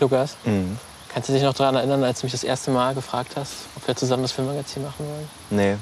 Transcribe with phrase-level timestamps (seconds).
[0.00, 0.78] Lukas, Mhm.
[1.12, 3.86] kannst du dich noch daran erinnern, als du mich das erste Mal gefragt hast, ob
[3.86, 5.28] wir zusammen das Filmmagazin machen wollen?
[5.50, 5.76] Nee.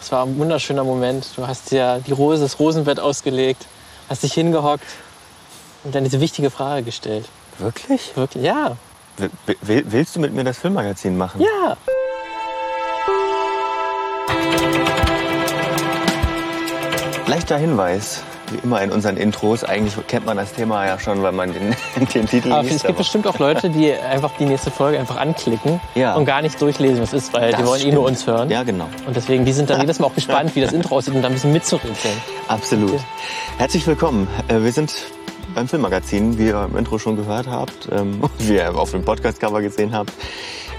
[0.00, 1.26] Das war ein wunderschöner Moment.
[1.36, 3.66] Du hast dir die Rose, das Rosenbett ausgelegt,
[4.08, 4.84] hast dich hingehockt
[5.84, 7.28] und dann diese wichtige Frage gestellt.
[7.58, 8.16] Wirklich?
[8.16, 8.44] Wirklich?
[8.44, 8.76] Ja.
[9.62, 11.40] Will, willst du mit mir das Filmmagazin machen?
[11.40, 11.76] Ja.
[17.26, 18.22] Leichter Hinweis,
[18.52, 19.64] wie immer in unseren Intros.
[19.64, 21.74] Eigentlich kennt man das Thema ja schon, weil man den,
[22.14, 22.76] den Titel Aber liest.
[22.76, 26.14] es gibt bestimmt auch Leute, die einfach die nächste Folge einfach anklicken Ja.
[26.14, 28.08] und gar nicht durchlesen, was ist, weil die Das wollen eh nur stimmt.
[28.18, 28.50] uns hören.
[28.50, 28.88] Ja, genau.
[29.06, 31.32] Und deswegen, die sind dann jedes Mal auch gespannt, wie das Intro aussieht und dann
[31.32, 32.14] ein bisschen mitzurätseln.
[32.48, 32.90] Absolut.
[32.94, 33.00] Okay.
[33.58, 34.28] Herzlich willkommen.
[34.48, 34.92] Äh, Wir sind
[35.54, 39.62] beim Filmmagazin, wie ihr im Intro schon gehört habt, ähm, wie ihr auf dem Podcast-Cover
[39.62, 40.12] gesehen habt.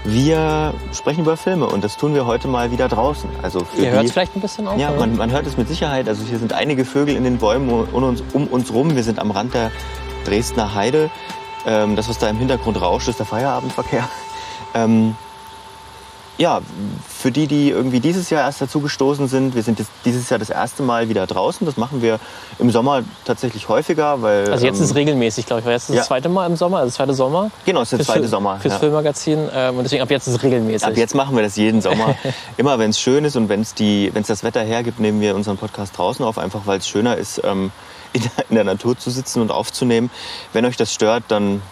[0.04, 3.28] Wir sprechen über Filme und das tun wir heute mal wieder draußen.
[3.42, 4.78] Also für Ihr hört es vielleicht ein bisschen auf.
[4.78, 6.08] Ja, man, man hört es mit Sicherheit.
[6.08, 8.94] Also hier sind einige Vögel in den Bäumen um uns, um uns rum.
[8.96, 9.70] Wir sind am Rand der
[10.24, 11.10] Dresdner Heide.
[11.66, 14.08] Ähm, das, was da im Hintergrund rauscht, ist der Feierabendverkehr.
[14.74, 15.16] Ähm,
[16.38, 16.60] ja,
[17.08, 20.38] für die, die irgendwie dieses Jahr erst dazu gestoßen sind, wir sind jetzt dieses Jahr
[20.38, 21.66] das erste Mal wieder draußen.
[21.66, 22.20] Das machen wir
[22.60, 25.90] im Sommer tatsächlich häufiger, weil also jetzt ähm, ist es regelmäßig, glaube ich, weil jetzt
[25.90, 26.00] ist ja.
[26.00, 27.50] das zweite Mal im Sommer, also das zweite Sommer.
[27.64, 28.60] genau, es ist der zweite Fil- Sommer.
[28.60, 28.78] Fürs ja.
[28.78, 29.48] Filmmagazin.
[29.52, 30.86] Ähm, und deswegen ab jetzt ist es regelmäßig.
[30.86, 32.14] Ab jetzt machen wir das jeden Sommer.
[32.56, 35.98] Immer wenn es schön ist und wenn es das Wetter hergibt, nehmen wir unseren Podcast
[35.98, 37.72] draußen auf, einfach weil es schöner ist, ähm,
[38.12, 40.08] in, der, in der Natur zu sitzen und aufzunehmen.
[40.52, 41.62] Wenn euch das stört, dann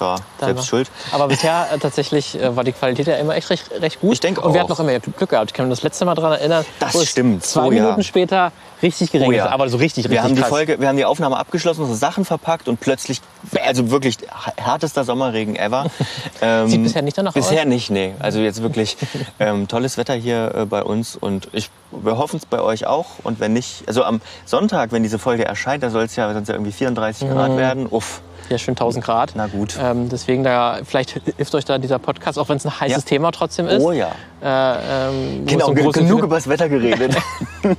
[0.00, 0.90] ja, selbst schuld.
[1.12, 4.12] Aber bisher äh, tatsächlich äh, war die Qualität ja immer echt recht, recht gut.
[4.14, 4.64] Ich denke Und wir auch.
[4.64, 5.50] hatten auch immer Glück gehabt.
[5.50, 6.64] Ich kann mich das letzte Mal daran erinnern.
[6.80, 7.44] Das wo es stimmt.
[7.44, 7.82] Zwei Oh ja.
[7.82, 8.52] Minuten später
[8.82, 9.52] richtig geregnet hat.
[9.52, 10.50] Aber so richtig, richtig wir haben die krass.
[10.50, 13.20] Folge, wir haben die Aufnahme abgeschlossen, unsere Sachen verpackt und plötzlich,
[13.64, 14.18] also wirklich
[14.56, 15.86] härtester Sommerregen ever.
[16.42, 17.66] Ähm, Sieht bisher nicht danach Bisher aus?
[17.66, 18.14] nicht, nee.
[18.18, 18.96] Also jetzt wirklich
[19.40, 23.06] ähm, tolles Wetter hier äh, bei uns und ich, wir hoffen es bei euch auch.
[23.22, 26.38] Und wenn nicht, also am Sonntag, wenn diese Folge erscheint, da soll es ja, ja
[26.48, 27.56] irgendwie 34 Grad Mhm.
[27.56, 27.86] werden.
[27.86, 29.32] Uff, Ja, schön 1000 Grad.
[29.34, 29.76] na gut.
[29.82, 33.08] Ähm, deswegen da, vielleicht hilft euch da dieser Podcast, auch wenn es ein heißes Ja.
[33.08, 33.82] Thema trotzdem ist.
[33.82, 34.08] Oh ja.
[34.42, 37.16] Äh, ähm, Genau, genug Fil- über das Wetter geredet.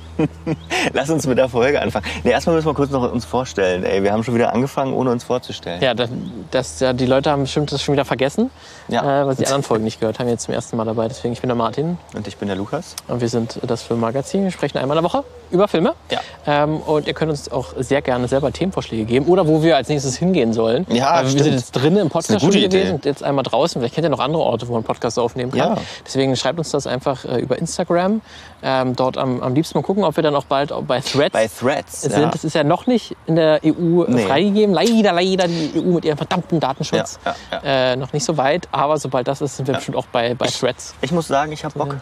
[0.92, 2.04] Lass uns mit der Folge anfangen.
[2.24, 3.84] Nee, erstmal müssen wir kurz noch uns vorstellen.
[3.84, 5.80] Ey, wir haben schon wieder angefangen, ohne uns vorzustellen.
[5.82, 6.10] Ja, das,
[6.50, 8.50] das, ja, die Leute haben bestimmt das schon wieder vergessen,
[8.88, 9.22] Ja.
[9.22, 10.28] äh, weil sie die anderen Folgen nicht gehört haben.
[10.28, 11.08] Jetzt zum ersten Mal dabei.
[11.08, 12.96] Deswegen, ich bin der Martin Und ich bin der Lukas.
[13.06, 14.44] und wir sind das Filmmagazin.
[14.44, 15.94] Wir sprechen einmal in der Woche über Filme.
[16.10, 16.20] Ja.
[16.46, 19.88] Ähm, und ihr könnt uns auch sehr gerne selber Themenvorschläge geben oder wo wir als
[19.88, 20.57] nächstes hingehen sollen.
[20.88, 21.44] Ja, Weil wir stimmt.
[21.44, 22.90] sind jetzt drinnen im Podcast schon gewesen Idee.
[22.90, 23.80] und jetzt einmal draußen.
[23.80, 25.76] Vielleicht kennt ihr noch andere Orte, wo man Podcasts aufnehmen kann.
[25.76, 25.76] Ja.
[26.06, 28.20] Deswegen schreibt uns das einfach äh, über Instagram.
[28.62, 31.46] Ähm, dort am, am liebsten mal gucken, ob wir dann auch bald bei Threads Bei
[31.48, 32.02] Threads.
[32.02, 32.12] sind.
[32.12, 32.26] ja.
[32.30, 34.26] Das ist ja noch nicht in der EU Nee.
[34.26, 34.74] freigegeben.
[34.74, 37.18] Leider, leider die EU mit ihrem verdammten Datenschutz.
[37.24, 40.34] Ja, Äh, noch nicht so weit, aber sobald das ist, sind wir bestimmt auch bei,
[40.34, 40.94] bei Threads.
[41.02, 41.96] Ich muss sagen, ich habe Bock.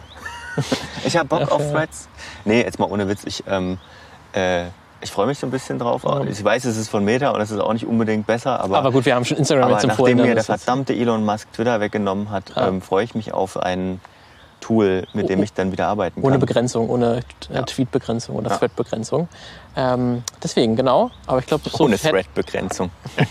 [1.05, 2.09] ich habe Bock auf Threads.
[2.47, 3.23] Nee, jetzt mal ohne Witz.
[3.27, 3.77] Ich, ähm,
[4.33, 4.65] äh,
[5.06, 6.03] ich freue mich so ein bisschen drauf.
[6.28, 8.91] Ich weiß, es ist von Meta und es ist auch nicht unbedingt besser, aber, Aber
[8.93, 10.17] gut, wir haben schon Instagram jetzt empfohlen.
[10.17, 12.67] nachdem mir der verdammte Elon Musk Twitter weggenommen hat, Ja.
[12.69, 14.00] ähm, freue ich mich auf ein
[14.61, 16.25] Tool, mit dem ich dann wieder arbeiten kann.
[16.28, 17.21] Ohne Begrenzung, ohne
[17.53, 17.62] Ja.
[17.62, 18.50] Tweet-Begrenzung oder.
[18.59, 19.28] Thread-Begrenzung.
[19.76, 21.10] Ähm, deswegen, genau.
[21.26, 22.91] Aber ich glaube, so Ohne Thread-Begrenzung.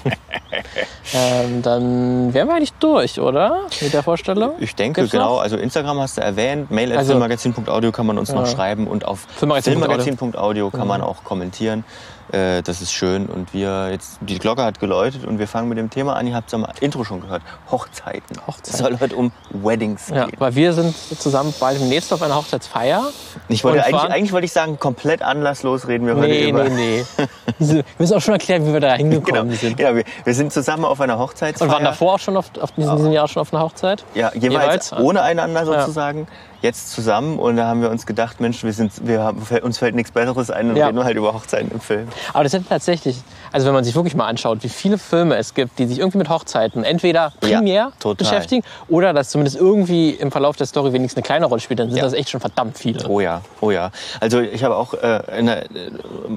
[1.13, 3.67] Ähm, dann wären wir eigentlich durch, oder?
[3.81, 4.53] Mit der Vorstellung?
[4.59, 5.21] Ich denke, Gibt's noch?
[5.21, 5.37] genau.
[5.37, 6.71] Also Instagram hast du erwähnt.
[6.71, 8.51] Mail at Also- filmmagazin.audio kann man uns noch Ja.
[8.51, 9.87] schreiben und auf Filmmagazin.audio.
[9.87, 11.83] filmmagazin.audio kann man auch kommentieren.
[12.31, 13.27] Äh, Das ist schön.
[13.27, 16.25] Und wir jetzt, die Glocke hat geläutet und wir fangen mit dem Thema an.
[16.27, 17.41] Ihr habt es am Intro schon gehört.
[17.71, 18.37] Hochzeiten.
[18.47, 18.73] Hochzeiten.
[18.73, 20.35] Es soll heute um Weddings Ja, gehen.
[20.39, 23.03] weil wir sind zusammen bald demnächst auf einer Hochzeitsfeier.
[23.47, 26.63] Ich wollte eigentlich, eigentlich wollte ich sagen, komplett anlasslos reden wir heute Nee, über.
[26.65, 27.25] nee, nee.
[27.59, 29.77] Wir müssen auch schon erklären, wie wir da hingekommen Genau, sind.
[29.77, 31.67] genau wir, wir sind zusammen auf einer Hochzeitsfeier.
[31.69, 34.03] Und waren davor auch schon auf, auf diesem, diesem Jahr schon auf einer Hochzeit?
[34.13, 34.93] Ja, jeweils, Jeweils?
[34.93, 36.27] ohne einander sozusagen.
[36.65, 39.93] Jetzt zusammen und da haben wir uns gedacht, Mensch, wir sind, wir haben, uns fällt
[39.93, 40.87] nichts Besseres ein und Ja.
[40.87, 42.07] reden halt über Hochzeiten im Film.
[42.33, 43.17] Aber das sind tatsächlich,
[43.51, 46.17] also wenn man sich wirklich mal anschaut, wie viele Filme es gibt, die sich irgendwie
[46.17, 48.15] mit Hochzeiten entweder Ja, primär total.
[48.15, 51.89] beschäftigen oder das zumindest irgendwie im Verlauf der Story wenigstens eine kleine Rolle spielt, dann
[51.89, 52.03] sind Ja.
[52.03, 53.07] das echt schon verdammt viele.
[53.07, 53.91] Oh ja, oh ja.
[54.19, 54.99] Also ich habe auch äh,
[55.43, 55.67] der, äh,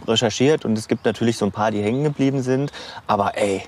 [0.07, 2.71] recherchiert und es gibt natürlich so ein paar, die hängen geblieben sind.
[3.07, 3.63] Aber ey,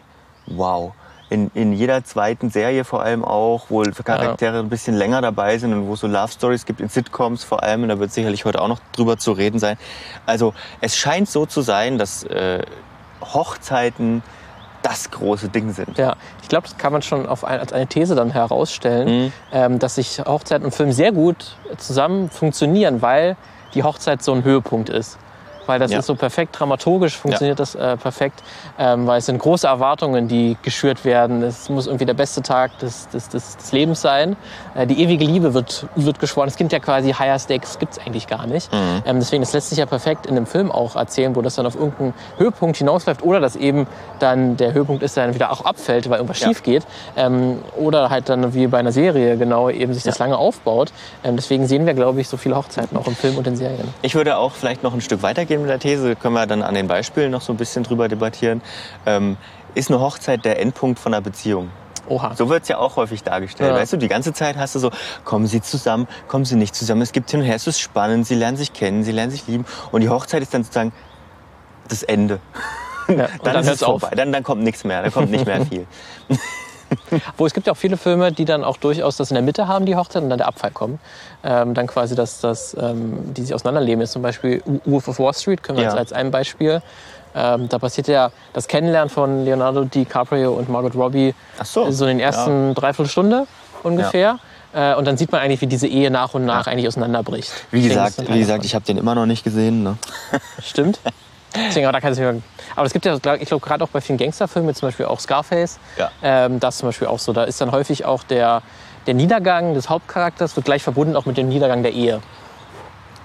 [0.47, 0.93] wow.
[1.31, 5.73] In, in jeder zweiten Serie vor allem auch, wo Charaktere ein bisschen länger dabei sind
[5.73, 8.45] und wo es so Love Stories gibt, in Sitcoms vor allem, und da wird sicherlich
[8.45, 9.79] heute auch noch drüber zu reden sein.
[10.27, 12.63] Also es scheint so zu sein, dass äh,
[13.23, 14.23] Hochzeiten
[14.83, 15.99] das große Ding sind.
[15.99, 19.33] Ja, ich glaube, das kann man schon auf ein, als eine These dann herausstellen, Mhm.
[19.53, 23.37] ähm, dass sich Hochzeit und Film sehr gut zusammen funktionieren, weil
[23.75, 25.19] die Hochzeit so ein Höhepunkt ist.
[25.71, 26.01] Weil das Ja.
[26.01, 28.43] ist so perfekt dramaturgisch, funktioniert das äh, perfekt,
[28.79, 31.43] ähm, weil es sind große Erwartungen, die geschürt werden.
[31.43, 34.37] Es muss irgendwie der beste Tag des, des, des, des Lebens sein.
[34.75, 36.49] Äh, die ewige Liebe wird, wird geschworen.
[36.49, 38.73] Es gibt ja quasi Higher Stakes, gibt es eigentlich gar nicht.
[38.73, 39.03] Mhm.
[39.07, 41.67] Ähm, deswegen, das lässt sich ja perfekt in einem Film auch erzählen, wo das dann
[41.67, 43.87] auf irgendeinen Höhepunkt hinausläuft oder dass eben
[44.19, 46.49] dann der Höhepunkt ist, der dann wieder auch abfällt, weil irgendwas Ja.
[46.49, 46.85] schief geht.
[47.17, 50.93] Ähm, oder halt dann wie bei einer Serie genau eben sich das lange aufbaut.
[51.23, 53.87] Ähm, deswegen sehen wir, glaube ich, so viele Hochzeiten auch im Film und in Serien.
[54.03, 56.75] Ich würde auch vielleicht noch ein Stück weitergehen mit der These, können wir dann an
[56.75, 58.63] den Beispielen noch so ein bisschen drüber debattieren.
[59.07, 59.37] Ähm,
[59.75, 61.71] ist eine Hochzeit der Endpunkt von einer Beziehung?
[62.09, 62.35] Oha.
[62.35, 63.71] So wird es ja auch häufig dargestellt.
[63.71, 63.77] Ja.
[63.77, 64.91] Weißt du, die ganze Zeit hast du so,
[65.25, 67.03] kommen sie zusammen, kommen sie nicht zusammen.
[67.03, 69.47] Es gibt hin und her, es ist spannend, sie lernen sich kennen, sie lernen sich
[69.47, 69.65] lieben.
[69.93, 70.93] Und die Hochzeit ist dann sozusagen
[71.89, 72.41] das Ende.
[73.09, 74.01] Ja, Dann, dann, ist es hört's auf.
[74.01, 74.17] vorbei.
[74.17, 75.87] Dann, dann kommt nichts mehr, dann kommt nicht mehr viel.
[77.37, 79.69] Wo es gibt ja auch viele Filme, die dann auch durchaus das in der Mitte
[79.69, 81.01] haben, die Hochzeit, und dann der Abfall kommt.
[81.45, 84.03] Ähm, dann quasi, dass, dass ähm, die sich auseinanderleben.
[84.03, 85.95] Ist zum Beispiel Wolf of Wall Street, können wir Ja.
[85.95, 86.83] als ein Beispiel.
[87.35, 91.91] Ähm, da passiert ja das Kennenlernen von Leonardo DiCaprio und Margot Robbie Ach so.
[91.91, 93.47] so in den ersten Dreiviertelstunde
[93.85, 94.39] ungefähr.
[94.73, 97.53] Äh, und dann sieht man eigentlich, wie diese Ehe nach und nach eigentlich auseinanderbricht.
[97.71, 99.83] Wie gesagt, das wie gesagt, ich habe den immer noch nicht gesehen.
[99.83, 99.97] Ne?
[100.63, 101.01] Stimmt.
[101.55, 102.43] Deswegen, aber da kann es nicht
[102.77, 105.79] Aber es gibt ja, ich glaube, gerade auch bei vielen Gangsterfilmen, zum Beispiel auch Scarface,
[105.97, 106.11] Ja.
[106.23, 107.33] ähm, das zum Beispiel auch so.
[107.33, 108.63] Da ist dann häufig auch der,
[109.07, 112.21] der Niedergang des Hauptcharakters wird gleich verbunden auch mit dem Niedergang der Ehe.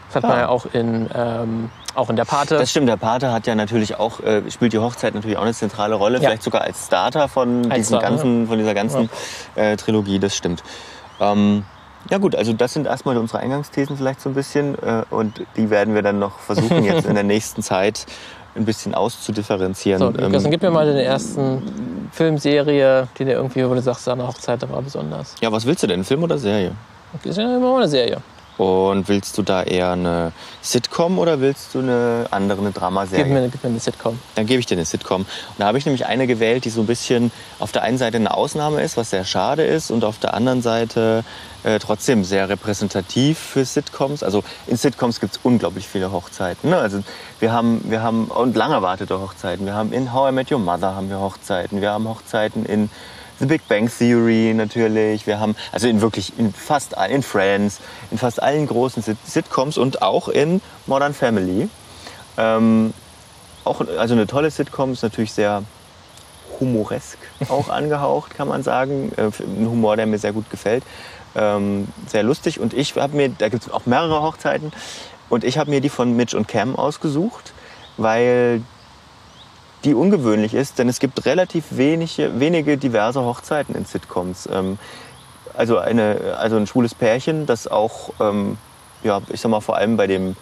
[0.07, 0.41] Das hat man Ah.
[0.41, 2.57] ja auch in, ähm, auch in der Pate.
[2.57, 5.53] Das stimmt, der Pate hat ja natürlich auch, äh, spielt die Hochzeit natürlich auch eine
[5.53, 6.29] zentrale Rolle, Ja.
[6.29, 9.09] vielleicht sogar als Starter von, Als Starter, ganzen, von dieser ganzen
[9.55, 10.63] äh, Trilogie, das stimmt.
[11.19, 11.63] Ähm,
[12.09, 15.69] ja gut, also das sind erstmal unsere Eingangsthesen vielleicht so ein bisschen äh, und die
[15.69, 18.05] werden wir dann noch versuchen jetzt in der nächsten Zeit
[18.55, 19.99] ein bisschen auszudifferenzieren.
[19.99, 23.81] so, Lukas, Ähm, dann gib mir mal den ersten Filmserie, die dir irgendwie, wo du
[23.81, 25.35] sagst, deine Hochzeit da war besonders.
[25.41, 26.71] ja, was willst du denn, Film oder Serie?
[27.13, 28.17] Das ist ja immer mal eine Serie.
[28.57, 30.31] Und willst du da eher eine
[30.61, 33.25] Sitcom oder willst du eine andere, eine Dramaserie?
[33.25, 34.17] Gib mir, gib mir eine Sitcom.
[34.35, 35.21] Dann gebe ich dir eine Sitcom.
[35.21, 38.17] Und da habe ich nämlich eine gewählt, die so ein bisschen auf der einen Seite
[38.17, 41.25] eine Ausnahme ist, was sehr schade ist, und auf der anderen Seite
[41.63, 44.23] äh, trotzdem sehr repräsentativ für Sitcoms.
[44.23, 46.69] Also in Sitcoms gibt es unglaublich viele Hochzeiten.
[46.69, 46.77] Ne?
[46.77, 47.03] Also
[47.39, 49.65] wir haben, wir haben und lang erwartete Hochzeiten.
[49.65, 51.81] Wir haben in How I Met Your Mother haben wir Hochzeiten.
[51.81, 52.89] Wir haben Hochzeiten in
[53.39, 55.27] The Big Bang Theory natürlich.
[55.27, 57.79] Wir haben also in wirklich in fast allen, in Friends,
[58.11, 61.69] in fast allen großen Sit Sitcoms und auch in Modern Family.
[62.37, 62.93] Ähm,
[63.63, 65.63] auch also eine tolle Sitcom ist natürlich sehr
[66.59, 67.17] humoresk
[67.49, 69.11] auch angehaucht, kann man sagen.
[69.17, 70.83] Äh, Ein Humor, der mir sehr gut gefällt.
[71.35, 72.59] Ähm, sehr lustig.
[72.59, 74.71] Und ich habe mir, da gibt es auch mehrere Hochzeiten,
[75.29, 77.53] und ich habe mir die von Mitch und Cam ausgesucht,
[77.97, 78.61] weil
[79.85, 84.49] die ungewöhnlich ist, denn es gibt relativ wenige, wenige diverse Hochzeiten in Sitcoms.
[84.51, 84.77] Ähm,
[85.55, 88.57] also, eine, also ein schwules Pärchen, das auch, ähm,
[89.03, 90.35] ja, ich sag mal, vor allem bei dem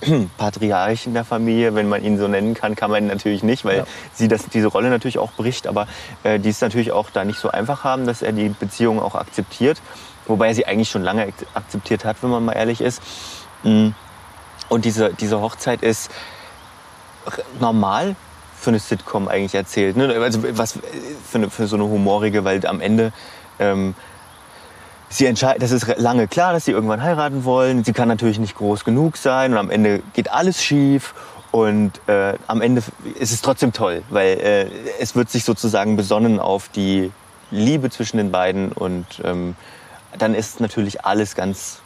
[0.36, 3.78] Patriarchen der Familie, wenn man ihn so nennen kann, kann man ihn natürlich nicht, weil
[3.78, 3.84] Ja.
[4.12, 5.86] sie das, diese Rolle natürlich auch bricht, aber
[6.24, 9.14] äh, die es natürlich auch da nicht so einfach haben, dass er die Beziehung auch
[9.14, 9.80] akzeptiert,
[10.26, 13.00] wobei er sie eigentlich schon lange ak- akzeptiert hat, wenn man mal ehrlich ist.
[13.62, 13.90] Mm.
[14.68, 16.10] Und diese, diese Hochzeit ist
[17.60, 18.16] normal
[18.66, 19.96] für eine Sitcom eigentlich erzählt.
[19.96, 20.12] Ne?
[20.20, 23.12] Also was für, eine, für so eine humorige, weil am Ende
[23.60, 23.94] ähm,
[25.08, 27.84] sie entscheiden, das ist lange klar, dass sie irgendwann heiraten wollen.
[27.84, 31.14] Sie kann natürlich nicht groß genug sein und am Ende geht alles schief.
[31.52, 32.82] Und äh, am Ende
[33.20, 34.66] ist es trotzdem toll, weil äh,
[34.98, 37.12] es wird sich sozusagen besonnen auf die
[37.52, 39.54] Liebe zwischen den beiden und ähm,
[40.18, 41.82] dann ist natürlich alles ganz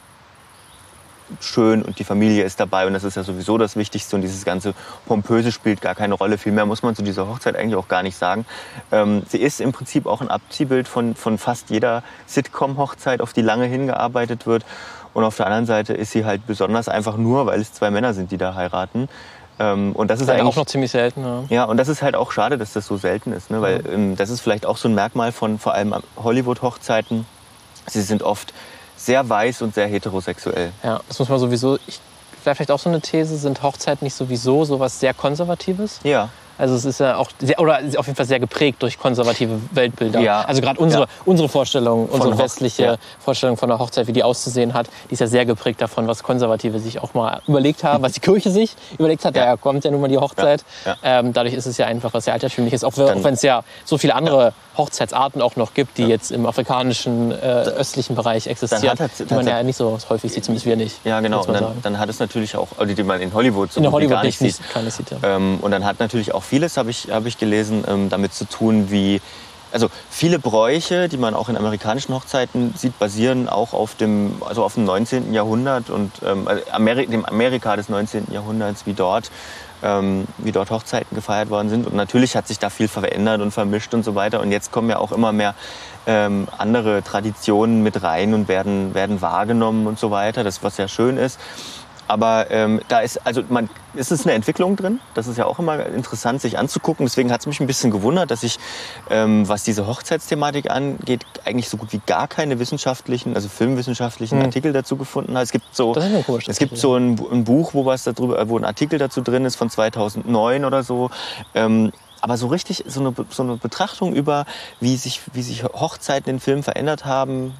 [1.39, 4.45] schön und die Familie ist dabei und das ist ja sowieso das Wichtigste und dieses
[4.45, 4.73] ganze
[5.05, 6.37] Pompöse spielt gar keine Rolle.
[6.37, 8.45] Viel mehr muss man zu dieser Hochzeit eigentlich auch gar nicht sagen.
[8.91, 13.41] Ähm, sie ist im Prinzip auch ein Abziehbild von, von fast jeder Sitcom-Hochzeit, auf die
[13.41, 14.65] lange hingearbeitet wird.
[15.13, 18.13] Und auf der anderen Seite ist sie halt besonders einfach nur, weil es zwei Männer
[18.13, 19.09] sind, die da heiraten.
[19.59, 21.23] Ähm, und das ist eigentlich auch noch ziemlich selten.
[21.23, 21.43] Ja.
[21.49, 23.61] ja, und das ist halt auch schade, dass das so selten ist, ne?
[23.61, 27.25] weil ähm, das ist vielleicht auch so ein Merkmal von vor allem Hollywood-Hochzeiten.
[27.87, 28.53] Sie sind oft
[29.05, 30.71] sehr weiß und sehr heterosexuell.
[30.83, 31.77] Ja, das muss man sowieso.
[31.87, 31.99] Ich,
[32.43, 35.99] wäre vielleicht auch so eine These, sind Hochzeiten nicht sowieso sowas sehr Konservatives?
[36.03, 39.59] Ja, Also es ist ja auch sehr, oder auf jeden Fall sehr geprägt durch konservative
[39.71, 40.19] Weltbilder.
[40.19, 40.41] Ja.
[40.41, 41.09] Also gerade unsere, Ja.
[41.25, 42.95] unsere Vorstellung, unsere Hoch- westliche ja.
[43.19, 46.21] Vorstellung von der Hochzeit, wie die auszusehen hat, die ist ja sehr geprägt davon, was
[46.21, 49.35] Konservative sich auch mal überlegt haben, was die Kirche sich überlegt hat.
[49.35, 49.41] Ja.
[49.43, 50.63] Daher kommt ja nun mal die Hochzeit.
[51.03, 53.97] Ähm, dadurch ist es ja einfach was sehr altertümliches, auch, auch wenn es ja so
[53.97, 59.11] viele andere Hochzeitsarten auch noch gibt, die jetzt im afrikanischen, äh, östlichen Bereich existieren, hat
[59.19, 61.03] die man ja nicht so häufig sieht, zumindest wir nicht.
[61.03, 61.43] ja genau.
[61.43, 64.15] Und dann, dann hat es natürlich auch, oder die man in Hollywood so In Hollywood
[64.15, 64.69] gar nicht nicht, sieht.
[64.69, 65.11] keine sieht.
[65.11, 65.35] Ja.
[65.35, 68.45] Ähm, und dann hat natürlich auch vieles, habe ich, hab ich gelesen, ähm, damit zu
[68.45, 69.21] tun, wie
[69.73, 74.63] also viele Bräuche, die man auch in amerikanischen Hochzeiten sieht, basieren auch auf dem, also
[74.63, 75.33] auf dem 19.
[75.33, 78.27] Jahrhundert und ähm, also Ameri dem Amerika des 19.
[78.31, 79.31] Jahrhunderts, wie dort,
[79.83, 81.87] ähm, wie dort Hochzeiten gefeiert worden sind.
[81.87, 84.39] Und natürlich hat sich da viel verändert und vermischt und so weiter.
[84.39, 85.55] Und jetzt kommen ja auch immer mehr
[86.07, 90.87] ähm, andere Traditionen mit rein und werden, werden wahrgenommen und so weiter, das was ja
[90.87, 91.39] schön ist.
[92.11, 94.99] Aber ähm, da ist, also man, ist es eine Entwicklung drin.
[95.13, 97.05] Das ist ja auch immer interessant, sich anzugucken.
[97.05, 98.59] Deswegen hat es mich ein bisschen gewundert, dass ich,
[99.09, 104.45] ähm, was diese Hochzeitsthematik angeht, eigentlich so gut wie gar keine wissenschaftlichen, also filmwissenschaftlichen Hm.
[104.45, 105.43] Artikel dazu gefunden habe.
[105.43, 105.93] Es gibt so,
[106.25, 109.45] komisch, es gibt so ein, ein Buch, wo was darüber, wo ein Artikel dazu drin
[109.45, 111.11] ist von 2009 oder so.
[111.55, 114.45] Ähm, aber so richtig so eine, so eine Betrachtung über,
[114.81, 117.53] wie sich, wie sich Hochzeiten in Filmen verändert haben,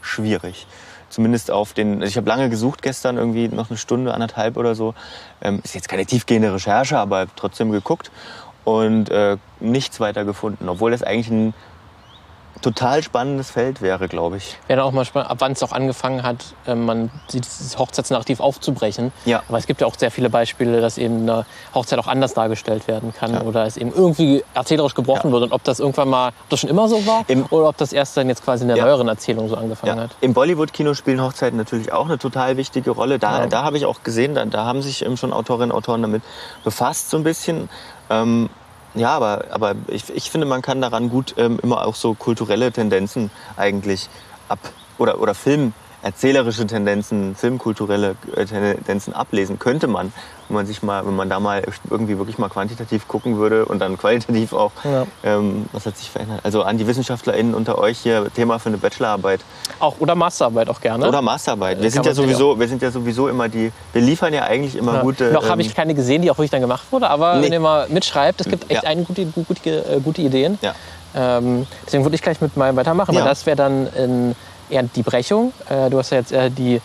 [0.00, 0.66] schwierig.
[1.10, 4.74] Zumindest auf den, also ich habe lange gesucht gestern, irgendwie noch eine Stunde, anderthalb oder
[4.74, 4.94] so.
[5.40, 8.10] Ähm, ist jetzt keine tiefgehende Recherche, aber trotzdem geguckt
[8.64, 10.68] und äh, nichts weiter gefunden.
[10.68, 11.54] Obwohl das eigentlich ein
[12.60, 14.56] total spannendes Feld wäre, glaube ich.
[14.66, 19.12] Wäre auch mal spannend, ab wann es auch angefangen hat, äh, man dieses Hochzeitsnarrativ aufzubrechen.
[19.24, 19.42] Ja.
[19.48, 22.88] Aber es gibt ja auch sehr viele Beispiele, dass eben eine Hochzeit auch anders dargestellt
[22.88, 23.42] werden kann Ja.
[23.42, 25.32] oder es eben irgendwie erzählerisch gebrochen Ja.
[25.32, 25.42] wird.
[25.44, 27.92] Und ob das irgendwann mal, ob das schon immer so war Im- oder ob das
[27.92, 28.84] erst dann jetzt quasi in der Ja.
[28.84, 30.02] neueren Erzählung so angefangen Ja.
[30.04, 30.10] hat.
[30.20, 33.18] Im Bollywood-Kino spielen Hochzeiten natürlich auch eine total wichtige Rolle.
[33.18, 33.46] Da, Ja.
[33.46, 36.22] da habe ich auch gesehen, da, da haben sich eben schon Autorinnen und Autoren damit
[36.64, 37.68] befasst, so ein bisschen.
[38.10, 38.48] Ähm,
[38.98, 42.72] ja, aber, aber ich, ich finde, man kann daran gut ähm, immer auch so kulturelle
[42.72, 44.08] Tendenzen eigentlich
[44.48, 44.58] ab
[44.98, 50.12] oder, oder Film, erzählerische Tendenzen, filmkulturelle äh, Tendenzen ablesen könnte man,
[50.48, 53.80] wenn man sich mal, wenn man da mal irgendwie wirklich mal quantitativ gucken würde und
[53.80, 55.06] dann qualitativ auch, Ja.
[55.24, 56.40] ähm, was hat sich verändert.
[56.44, 59.40] Also an die WissenschaftlerInnen unter euch hier Thema für eine Bachelorarbeit
[59.80, 61.06] Auch, oder Masterarbeit auch gerne.
[61.08, 61.78] oder Masterarbeit.
[61.78, 64.76] Wir Kann sind ja sowieso, wir sind ja sowieso immer die, wir liefern ja eigentlich
[64.76, 65.02] immer Ja.
[65.02, 65.32] gute.
[65.32, 67.46] Noch habe ähm, ich keine gesehen, die auch wirklich dann gemacht wurde, aber Nee.
[67.46, 68.88] wenn ihr mal mitschreibt, es gibt echt Ja.
[68.90, 70.58] einige gute, gute, äh, gute Ideen.
[70.62, 70.74] Ja.
[71.14, 74.34] Ähm, deswegen würde ich gleich mit meinem weitermachen, weil das wäre dann in,
[74.70, 75.52] eher die Brechung.
[75.68, 76.80] Äh, du hast ja jetzt eher die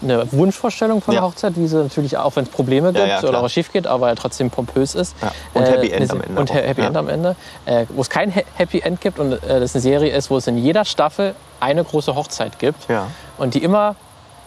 [0.00, 1.20] eine Wunschvorstellung von Ja.
[1.22, 3.42] der Hochzeit, die so natürlich auch, wenn es Probleme gibt ja, oder klar.
[3.42, 5.16] was schief geht, aber trotzdem pompös ist.
[5.20, 5.32] Ja.
[5.54, 6.54] Und Äh, Happy End eine- am Ende Und.
[6.54, 6.86] Happy Ja.
[6.86, 7.36] End am Ende.
[7.66, 10.36] Äh, wo es kein Ha- Happy End gibt und äh, das eine Serie ist, wo
[10.36, 13.08] es in jeder Staffel eine große Hochzeit gibt Ja.
[13.38, 13.96] und die immer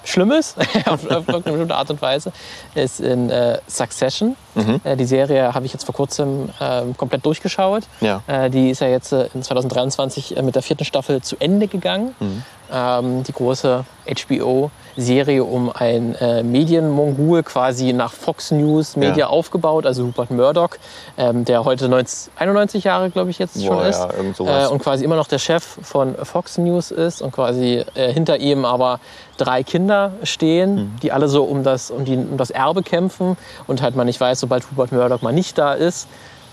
[0.05, 2.31] schlimm ist, auf, auf irgendeine bestimmte Art und Weise,
[2.73, 4.37] ist in äh, Succession.
[4.55, 4.79] Mhm.
[4.85, 7.83] Äh, die Serie habe ich jetzt vor kurzem ähm, komplett durchgeschaut.
[7.99, 8.23] Ja.
[8.25, 11.67] Äh, die ist ja jetzt äh, in 2023 äh, mit der vierten Staffel zu Ende
[11.67, 12.15] gegangen.
[12.19, 12.43] Mhm.
[12.73, 19.27] Ähm, die große HBO-Serie um ein äh, Medienmongol, quasi nach Fox News Media Ja.
[19.27, 20.69] aufgebaut, also Rupert Murdoch,
[21.17, 23.99] ähm, der heute 90, 91 Jahre, glaube ich, jetzt schon Boah, ist.
[23.99, 24.65] ja.
[24.65, 28.37] Äh, und quasi immer noch der Chef von Fox News ist und quasi äh, hinter
[28.39, 28.99] ihm aber
[29.37, 30.95] drei Kinder stehen, Mhm.
[31.01, 33.37] die alle so um das, um, die, um das Erbe kämpfen
[33.67, 36.07] und halt man nicht weiß, sobald Rupert Murdoch mal nicht da ist,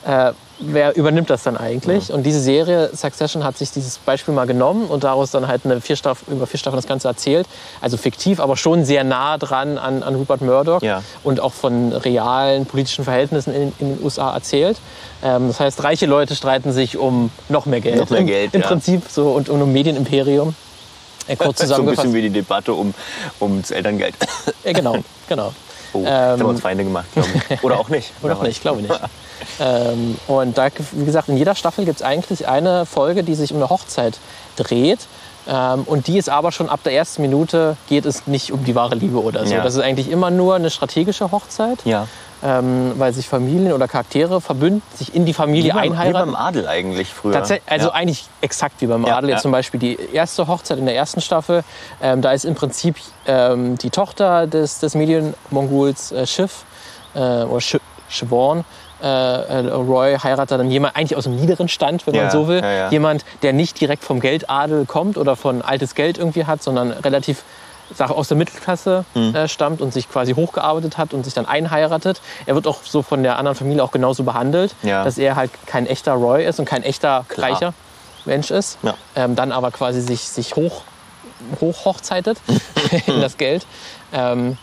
[0.08, 2.10] äh, wer übernimmt das dann eigentlich?
[2.10, 5.80] Und diese Serie Succession hat sich dieses Beispiel mal genommen und daraus dann halt eine
[5.82, 7.46] vier Staff über vier Staffeln das Ganze erzählt.
[7.82, 11.02] Also fiktiv, aber schon sehr nah dran an, an Rupert Murdoch Ja.
[11.24, 14.78] und auch von realen politischen Verhältnissen in, in den USA erzählt.
[15.22, 17.98] Ähm, das heißt, reiche Leute streiten sich um noch mehr Geld.
[17.98, 18.66] Noch mehr Im, Geld, Im ja.
[18.66, 20.54] Prinzip so und um ein Medienimperium.
[21.26, 22.14] Äh, kurz so ein bisschen zusammengefasst.
[22.14, 22.94] wie die Debatte um,
[23.40, 24.14] ums Elterngeld.
[24.64, 24.96] ja, genau,
[25.28, 25.52] genau.
[26.02, 27.62] Oh, Ähm, haben wir uns Feinde gemacht, glaube ich.
[27.62, 28.12] Oder auch nicht.
[28.22, 29.00] Oder auch nicht, ich glaube nicht.
[29.60, 33.52] ähm, und da, wie gesagt, in jeder Staffel gibt es eigentlich eine Folge, die sich
[33.52, 34.18] um eine Hochzeit
[34.56, 35.00] dreht.
[35.48, 38.74] Ähm, und die ist aber schon ab der ersten Minute geht es nicht um die
[38.74, 39.54] wahre Liebe oder so.
[39.54, 39.62] Ja.
[39.62, 42.06] Das ist eigentlich immer nur eine strategische Hochzeit, Ja.
[42.42, 46.32] Ähm, weil sich Familien oder Charaktere verbünden, sich in die Familie Wie beim, wie einheiraten.
[46.32, 47.32] beim Adel eigentlich früher.
[47.32, 47.94] Tatsächlich, also ja.
[47.94, 49.30] eigentlich exakt wie beim Adel.
[49.30, 49.42] Jetzt ja.
[49.42, 51.64] zum Beispiel die erste Hochzeit in der ersten Staffel.
[52.02, 56.64] Ähm, da ist im Prinzip ähm, die Tochter des, des Medienmongols äh, Schiff
[57.14, 57.78] äh, oder Sh
[58.10, 58.64] Siobhan,
[59.02, 62.48] äh, äh, Roy heiratet dann jemand eigentlich aus dem niederen Stand, wenn Ja, man so
[62.48, 62.60] will.
[62.60, 62.88] ja, ja.
[62.90, 67.42] Jemand, der nicht direkt vom Geldadel kommt oder von altes Geld irgendwie hat, sondern relativ
[67.94, 69.34] sag, aus der Mittelklasse Hm.
[69.34, 72.20] äh, stammt und sich quasi hochgearbeitet hat und sich dann einheiratet.
[72.46, 75.04] Er wird auch so von der anderen Familie auch genauso behandelt, Ja.
[75.04, 77.50] dass er halt kein echter Roy ist und kein echter Klar.
[77.52, 77.74] reicher
[78.24, 78.78] Mensch ist.
[78.82, 78.94] Ja.
[79.16, 80.82] Ähm, dann aber quasi sich, sich hoch,
[81.60, 82.38] hochhochzeitet
[83.06, 83.66] in das Geld.
[84.12, 84.58] Ähm,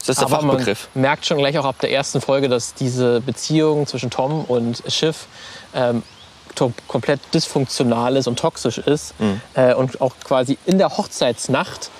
[0.00, 0.88] Das ist der aber Fachbegriff.
[0.94, 4.82] man merkt schon gleich auch ab der ersten Folge, dass diese Beziehung zwischen Tom und
[4.88, 5.26] Schiff
[5.74, 6.02] ähm,
[6.88, 9.18] komplett dysfunktional ist und toxisch ist.
[9.20, 9.40] Mhm.
[9.54, 11.90] Äh, und auch quasi in der Hochzeitsnacht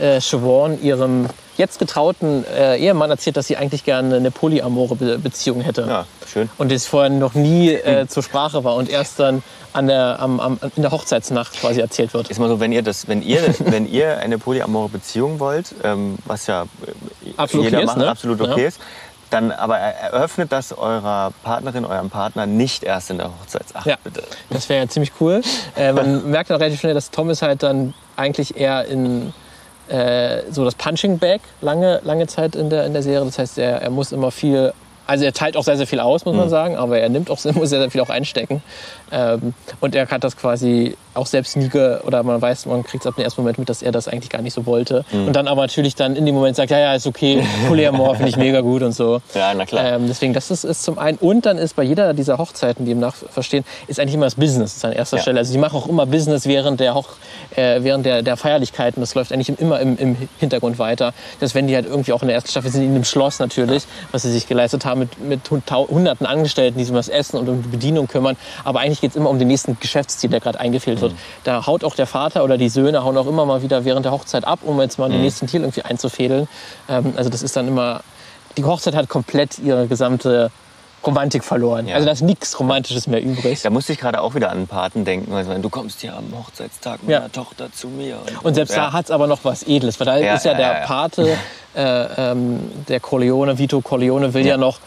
[0.00, 1.26] äh, Siobhan ihrem
[1.56, 5.86] jetzt getrauten äh, Ehemann erzählt, dass sie eigentlich gerne eine polyamore Be Beziehung hätte.
[5.88, 6.50] Ja, schön.
[6.58, 10.38] Und das vorher noch nie äh, zur Sprache war und erst dann an der, am,
[10.40, 12.28] am, in der Hochzeitsnacht quasi erzählt wird.
[12.30, 16.16] Ist mal so, wenn ihr das, wenn ihr, wenn ihr eine polyamore Beziehung wollt, ähm,
[16.26, 18.08] was ja äh, Absolut jeder okay ist, macht, ne?
[18.10, 18.68] absolut okay Ja.
[18.68, 18.80] ist,
[19.30, 23.96] Dann aber eröffnet das eurer Partnerin, eurem Partner nicht erst in der Hochzeitsnacht, Ja.
[24.04, 24.22] bitte.
[24.50, 25.40] Das wäre ja ziemlich cool.
[25.74, 29.32] Äh, man merkt dann relativ schnell, dass Tom ist halt dann eigentlich eher in
[29.88, 33.24] äh, so das Punching Bag lange, lange Zeit in der, in der Serie.
[33.24, 34.72] Das heißt, er, er muss immer viel,
[35.06, 37.38] also er teilt auch sehr, sehr viel aus, muss man sagen, aber er nimmt auch
[37.38, 38.62] sehr, muss sehr, sehr viel auch einstecken.
[39.12, 41.70] Ähm, und er hat das quasi auch selbst nie,
[42.04, 44.30] oder man weiß, man kriegt es ab dem ersten Moment mit, dass er das eigentlich
[44.30, 45.04] gar nicht so wollte.
[45.12, 48.30] Und dann aber natürlich dann in dem Moment sagt, ja, ja, ist okay, Polyamor finde
[48.30, 49.20] ich mega gut und so.
[49.34, 49.84] Ja, na klar.
[49.84, 51.18] Ähm, deswegen, das ist, ist zum einen.
[51.18, 54.74] Und dann ist bei jeder dieser Hochzeiten, die im Nachverstehen, ist eigentlich immer das Business
[54.74, 55.22] das an erster Ja.
[55.22, 55.38] Stelle.
[55.38, 57.08] Also die machen auch immer Business während der Hoch,
[57.56, 59.00] äh, während der, der Feierlichkeiten.
[59.00, 61.12] Das läuft eigentlich immer im, im Hintergrund weiter.
[61.40, 63.84] Dass wenn die halt irgendwie auch in der ersten Staffel sind, in einem Schloss natürlich,
[64.12, 67.48] was sie sich geleistet haben mit, mit hunderten Angestellten, die sich um das Essen und
[67.48, 68.36] um die Bedienung kümmern.
[68.64, 71.05] Aber eigentlich geht es immer um den nächsten Geschäftsziel, der gerade eingefehlt wird.
[71.44, 74.12] Da haut auch der Vater oder die Söhne hauen auch immer mal wieder während der
[74.12, 76.48] Hochzeit ab, um jetzt mal den nächsten Deal irgendwie einzufädeln.
[76.88, 78.02] Ähm, also das ist dann immer
[78.56, 80.50] die Hochzeit hat komplett ihre gesamte
[81.04, 81.86] Romantik verloren.
[81.86, 81.94] Ja.
[81.94, 83.62] Also da ist nichts Romantisches mehr übrig.
[83.62, 85.30] Da musste ich gerade auch wieder an einen Paten denken.
[85.30, 87.28] meine, du kommst ja am Hochzeitstag meiner Ja.
[87.28, 88.18] Tochter zu mir.
[88.42, 88.86] Und selbst ja.
[88.86, 90.84] da hat es aber noch was Edles, weil da ist ja, der.
[90.86, 91.36] Pate,
[91.76, 94.44] äh, ähm, der Corleone, Vito Corleone, will.
[94.44, 94.56] Ja.
[94.56, 94.78] noch,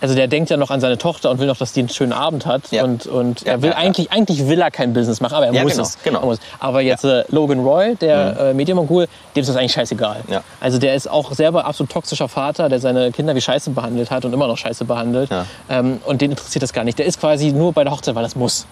[0.00, 2.12] also der denkt ja noch an seine Tochter und will noch, dass die einen schönen
[2.12, 2.70] Abend hat.
[2.70, 2.84] Ja.
[2.84, 5.62] Und, und Ja, er will ja, eigentlich, eigentlich will er kein Business machen, aber er
[5.62, 5.98] muss genau, es.
[6.02, 6.20] genau.
[6.26, 6.38] Muss.
[6.58, 10.22] Aber jetzt äh, Logan Roy, der äh, Medienmongol, dem ist das eigentlich scheißegal.
[10.28, 10.42] Ja.
[10.60, 14.24] Also der ist auch selber absolut toxischer Vater, der seine Kinder wie Scheiße behandelt hat
[14.24, 15.30] und immer noch Scheiße behandelt.
[15.30, 15.46] Ja.
[15.68, 16.98] Ähm, und den interessiert das gar nicht.
[16.98, 18.66] Der ist quasi nur bei der Hochzeit, weil das muss.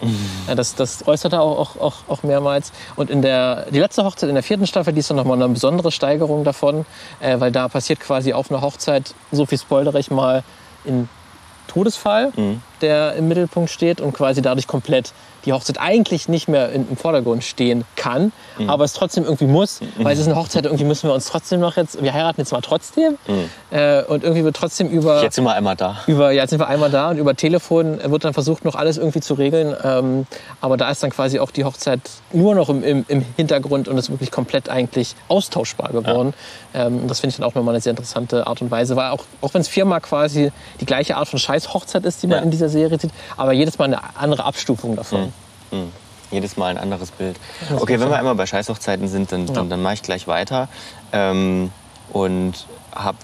[0.47, 2.71] Ja, das, das äußert er auch, auch, auch, auch mehrmals.
[2.95, 5.49] Und in der die letzte Hochzeit in der vierten Staffel, die ist dann nochmal eine
[5.49, 6.85] besondere Steigerung davon,
[7.19, 10.43] äh, weil da passiert quasi auf einer Hochzeit, so viel spoilere ich mal,
[10.87, 11.09] ein
[11.67, 12.31] Todesfall,
[12.81, 15.13] der im Mittelpunkt steht und quasi dadurch komplett
[15.45, 18.31] die Hochzeit eigentlich nicht mehr in, im Vordergrund stehen kann,
[18.67, 21.59] aber es trotzdem irgendwie muss, weil es ist eine Hochzeit, irgendwie müssen wir uns trotzdem
[21.59, 23.17] noch jetzt, wir heiraten jetzt mal trotzdem
[23.71, 25.97] äh, und irgendwie wird trotzdem über Jetzt sind wir einmal da.
[26.07, 28.97] über, ja, jetzt sind wir einmal da und über Telefon wird dann versucht, noch alles
[28.97, 29.75] irgendwie zu regeln.
[29.83, 30.27] Ähm,
[30.61, 31.99] aber da ist dann quasi auch die Hochzeit
[32.33, 36.33] nur noch im, im, im Hintergrund und ist wirklich komplett eigentlich austauschbar geworden.
[36.73, 39.11] Ähm, und das finde ich dann auch nochmal eine sehr interessante Art und Weise, weil
[39.11, 42.43] auch, auch wenn es viermal quasi die gleiche Art von Scheiß-Hochzeit ist, die man Ja.
[42.43, 45.31] in dieser Serie sieht, aber jedes Mal eine andere Abstufung davon.
[46.31, 47.37] Jedes Mal ein anderes Bild.
[47.79, 50.67] Okay, wenn wir einmal bei Scheißhochzeiten sind, dann, dann, dann mache ich gleich weiter.
[51.11, 51.71] Ähm,
[52.11, 53.17] und habe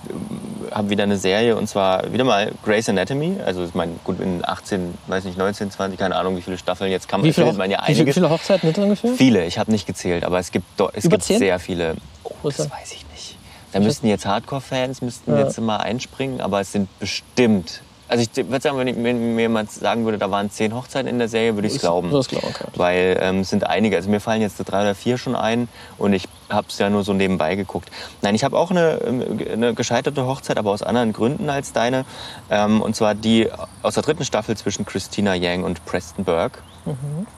[0.71, 3.37] hab wieder eine Serie und zwar wieder mal Grey's Anatomy.
[3.45, 6.91] Also ich meine, gut, in 18, weiß nicht, 19, 20, keine Ahnung, wie viele Staffeln
[6.91, 9.13] jetzt kann man, Wie viele, man ja wie viele, Hochzeiten sind ungefähr?
[9.13, 11.95] Viele, ich habe nicht gezählt, aber es gibt, es Über gibt sehr viele.
[12.23, 13.37] Oh, das weiß ich nicht.
[13.71, 15.39] Da müssten jetzt Hardcore-Fans müssten Ja.
[15.39, 17.81] jetzt mal einspringen, aber es sind bestimmt.
[18.11, 21.07] Also ich würde sagen, wenn, ich, wenn mir jemand sagen würde, da waren zehn Hochzeiten
[21.07, 22.11] in der Serie, würde ich es glauben.
[22.11, 22.65] Das glauben, okay.
[22.75, 23.95] Weil ähm, es sind einige.
[23.95, 27.05] Also mir fallen jetzt drei oder vier schon ein und ich habe es ja nur
[27.05, 27.89] so nebenbei geguckt.
[28.21, 32.03] Nein, ich habe auch eine, ähm, eine gescheiterte Hochzeit, aber aus anderen Gründen als deine.
[32.49, 33.47] Ähm, und zwar die
[33.81, 36.59] aus der dritten Staffel zwischen Christina Yang und Preston Burke.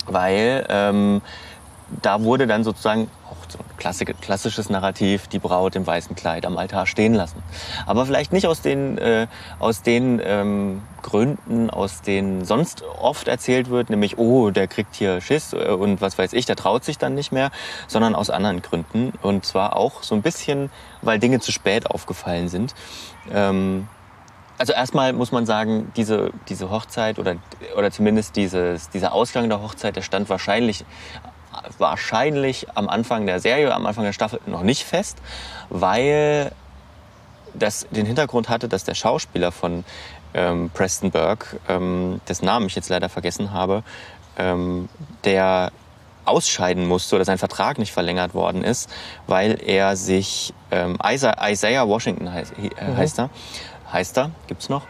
[0.08, 1.22] Weil ähm,
[2.02, 6.46] da wurde dann sozusagen auch so ein klassik- klassisches Narrativ, die Braut im weißen Kleid
[6.46, 7.42] am Altar stehen lassen.
[7.86, 9.28] Aber vielleicht nicht aus den, äh,
[9.60, 15.22] aus den ähm, Gründen, aus denen sonst oft erzählt wird, nämlich, oh, der kriegt hier
[15.22, 17.52] Schiss äh, und was weiß ich, der traut sich dann nicht mehr,
[17.88, 19.14] sondern aus anderen Gründen.
[19.22, 20.70] Und zwar auch so ein bisschen,
[21.02, 22.74] weil Dinge zu spät aufgefallen sind.
[23.32, 23.88] Ähm,
[24.58, 27.36] also erstmal muss man sagen, diese, diese Hochzeit oder,
[27.76, 30.86] oder zumindest dieses, dieser Ausgang der Hochzeit, der stand wahrscheinlich,
[31.78, 35.18] wahrscheinlich am Anfang der Serie, am Anfang der Staffel noch nicht fest,
[35.70, 36.52] weil
[37.54, 39.84] das den Hintergrund hatte, dass der Schauspieler von
[40.34, 43.84] ähm, Preston Burke, ähm, dessen Namen ich jetzt leider vergessen habe,
[44.38, 44.90] ähm,
[45.24, 45.72] der
[46.26, 48.90] ausscheiden musste oder sein Vertrag nicht verlängert worden ist,
[49.28, 53.30] weil er sich ähm, Isa- Isaiah Washington heißt, äh, heißt er,
[53.92, 54.84] heißt er, gibt's noch,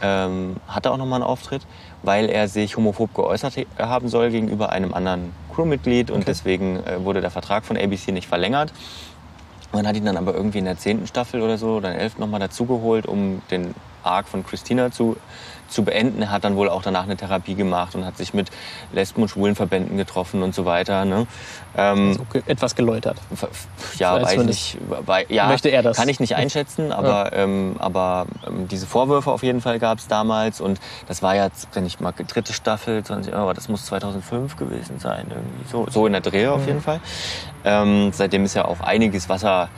[0.00, 1.62] ähm, hat er auch noch mal einen Auftritt,
[2.06, 7.20] weil er sich homophob geäußert haben soll gegenüber einem anderen Crewmitglied und deswegen äh, wurde
[7.20, 8.72] der Vertrag von ABC nicht verlängert.
[9.72, 12.02] Man hat ihn dann aber irgendwie in der zehnten Staffel oder so oder in der
[12.02, 15.16] elften nochmal dazugeholt, um den Arc von Christina zu,
[15.68, 16.22] zu beenden.
[16.22, 18.50] Er hat dann wohl auch danach eine Therapie gemacht und hat sich mit
[18.92, 21.04] Lesben- und Schwulenverbänden getroffen und so weiter.
[21.04, 21.26] Ne?
[21.76, 23.18] Ähm, So ge- etwas geläutert.
[23.98, 24.78] Ja, weiß nicht.
[25.28, 25.96] Ja, Möchte er das?
[25.96, 30.08] Kann ich nicht einschätzen, aber, ähm, aber ähm, diese Vorwürfe auf jeden Fall gab es
[30.08, 30.60] damals.
[30.60, 34.98] Und das war jetzt, wenn ich mal dritte Staffel, 20, aber das muss 2005 gewesen
[34.98, 35.26] sein.
[35.28, 35.68] Irgendwie.
[35.70, 37.00] So, so in der Dreh auf jeden Fall.
[37.64, 39.68] Ähm, seitdem ist ja auch einiges Wasser,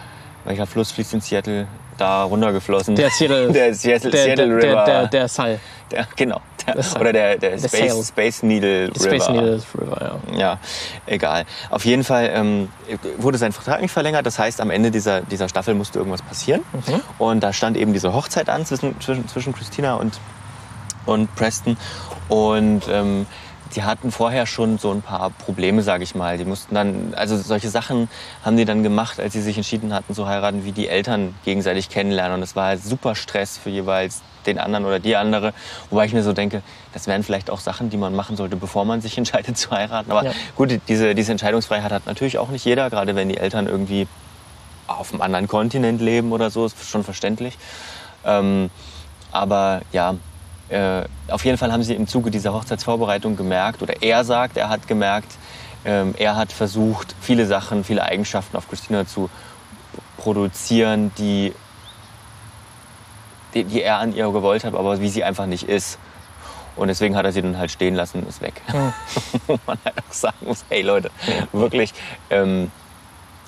[0.44, 1.66] welcher Fluss fließt in Seattle,
[2.00, 2.96] da runtergeflossen.
[2.96, 4.84] Der Seattle, der Seattle, der, Seattle der, River.
[4.84, 5.60] der, der, der Sal.
[5.90, 6.40] Der, genau,
[7.00, 9.00] Oder der, der Space, Space Needle River.
[9.00, 10.38] Space Needle River, ja.
[10.38, 10.58] Ja,
[11.06, 11.44] egal.
[11.70, 12.68] Auf jeden Fall ähm,
[13.18, 14.26] wurde sein Vertrag nicht verlängert.
[14.26, 16.62] Das heißt, am Ende dieser, dieser Staffel musste irgendwas passieren.
[16.72, 17.00] Mhm.
[17.18, 20.20] Und da stand eben diese Hochzeit an zwischen, zwischen, zwischen Christina und,
[21.06, 21.76] und Preston.
[22.28, 23.26] Und ähm,
[23.74, 26.38] die hatten vorher schon so ein paar Probleme, sage ich mal.
[26.38, 28.08] Die mussten dann, also solche Sachen
[28.44, 31.88] haben die dann gemacht, als sie sich entschieden hatten zu heiraten, wie die Eltern gegenseitig
[31.88, 32.34] kennenlernen.
[32.34, 35.52] Und das war halt super Stress für jeweils den anderen oder die andere.
[35.90, 38.84] Wobei ich mir so denke, das wären vielleicht auch Sachen, die man machen sollte, bevor
[38.84, 40.10] man sich entscheidet zu heiraten.
[40.10, 40.32] Aber ja.
[40.56, 44.06] gut, diese, diese Entscheidungsfreiheit hat natürlich auch nicht jeder, gerade wenn die Eltern irgendwie
[44.86, 47.58] auf einem anderen Kontinent leben oder so, ist schon verständlich.
[48.24, 48.70] Ähm,
[49.30, 50.14] aber ja,
[50.68, 54.68] äh, auf jeden Fall haben sie im Zuge dieser Hochzeitsvorbereitung gemerkt, oder er sagt, er
[54.68, 55.32] hat gemerkt,
[55.84, 59.30] ähm, er hat versucht, viele Sachen, viele Eigenschaften auf Christina zu
[60.18, 61.54] produzieren, die,
[63.54, 65.98] die, die er an ihr gewollt hat, aber wie sie einfach nicht ist.
[66.76, 68.62] Und deswegen hat er sie dann halt stehen lassen und ist weg.
[68.72, 68.92] Mhm.
[69.46, 71.10] Wo man halt auch sagen muss, hey Leute,
[71.52, 71.92] wirklich,
[72.30, 72.70] ähm,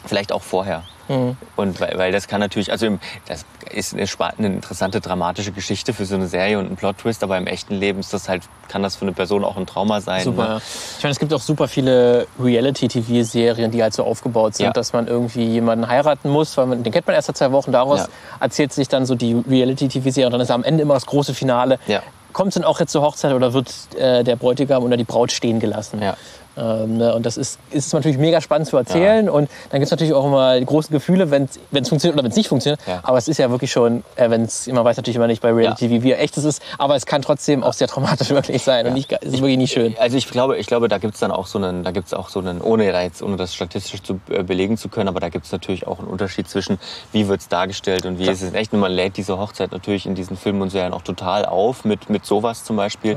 [0.04, 0.82] vielleicht auch vorher.
[1.10, 1.36] Mhm.
[1.56, 4.06] Und weil, weil das kann natürlich, also im, das ist eine,
[4.38, 7.98] eine, interessante dramatische Geschichte für so eine Serie und ein Plot-Twist, aber im echten Leben
[7.98, 10.22] ist das halt, kann das für eine Person auch ein Trauma sein.
[10.22, 10.48] Super.
[10.48, 10.62] Ne?
[10.98, 14.72] Ich meine, es gibt auch super viele Reality-TV-Serien, die halt so aufgebaut sind, ja.
[14.72, 17.72] dass man irgendwie jemanden heiraten muss, weil man, den kennt man erst seit zwei Wochen,
[17.72, 18.08] daraus ja.
[18.38, 21.80] erzählt sich dann so die Reality-TV-Serie und dann ist am Ende immer das große Finale.
[21.88, 22.02] Ja.
[22.32, 25.32] Kommt es denn auch jetzt zur Hochzeit oder wird äh, der Bräutigam oder die Braut
[25.32, 26.00] stehen gelassen?
[26.00, 26.16] Ja.
[26.56, 27.14] Ähm, ne?
[27.14, 29.26] Und das ist, ist natürlich mega spannend zu erzählen.
[29.26, 29.32] Ja.
[29.32, 32.30] Und dann gibt es natürlich auch immer die großen Gefühle, wenn es funktioniert oder wenn
[32.30, 32.80] es nicht funktioniert.
[32.86, 33.00] Ja.
[33.02, 35.52] Aber es ist ja wirklich schon, äh, wenn es, man weiß natürlich immer nicht bei
[35.52, 38.86] Reality TV, wie echt es ist, aber es kann trotzdem auch sehr traumatisch wirklich sein.
[38.86, 39.96] Und nicht, es ist wirklich nicht schön.
[39.98, 42.14] Also ich glaube, ich glaube da gibt es dann auch so einen, da gibt es
[42.14, 45.28] auch so einen, ohne jetzt, ohne das statistisch zu äh, belegen zu können, aber da
[45.28, 46.78] gibt es natürlich auch einen Unterschied zwischen,
[47.12, 48.34] wie wird es dargestellt und wie Klar.
[48.34, 48.72] ist es echt.
[48.72, 52.10] Und man lädt diese Hochzeit natürlich in diesen Filmen und Serien auch total auf, mit,
[52.10, 53.16] mit sowas zum Beispiel.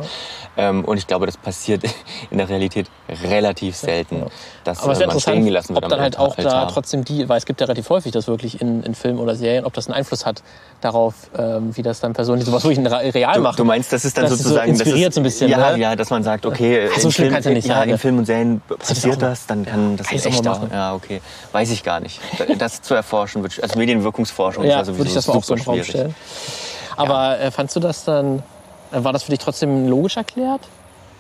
[0.58, 1.84] Ähm, und ich glaube, das passiert
[2.30, 2.88] in der Realität
[3.24, 4.26] relativ selten, ja.
[4.64, 7.38] dass Aber es wäre interessant, gelassen wird ob dann halt auch da trotzdem die, weil
[7.38, 9.96] es gibt ja relativ häufig das wirklich in, in Filmen oder Serien, ob das einen
[9.96, 10.44] Einfluss hat
[10.82, 13.58] darauf, ähm, wie das dann Personen, die sowas wirklich real machen.
[13.58, 14.72] Du meinst, das ist dann das sozusagen...
[14.72, 15.80] Ist so inspiriert ist, so ein bisschen, Ja, ne?
[15.80, 18.62] ja, dass man sagt, okay, Ach, so in, Film, ja ja, in Filmen und Serien
[18.80, 20.70] passiert das, dann kann das echt echt machen.
[20.72, 21.22] Ja, okay.
[21.52, 22.20] Weiß ich gar nicht.
[22.58, 25.58] Das zu erforschen, also Medienwirkungsforschung ja, ist ja sowieso würde ich das mal auch so
[25.58, 25.88] schwierig.
[25.88, 26.16] Stellen.
[26.96, 28.44] Aber äh, fandst du das dann,
[28.92, 30.62] äh, war das für dich trotzdem logisch erklärt?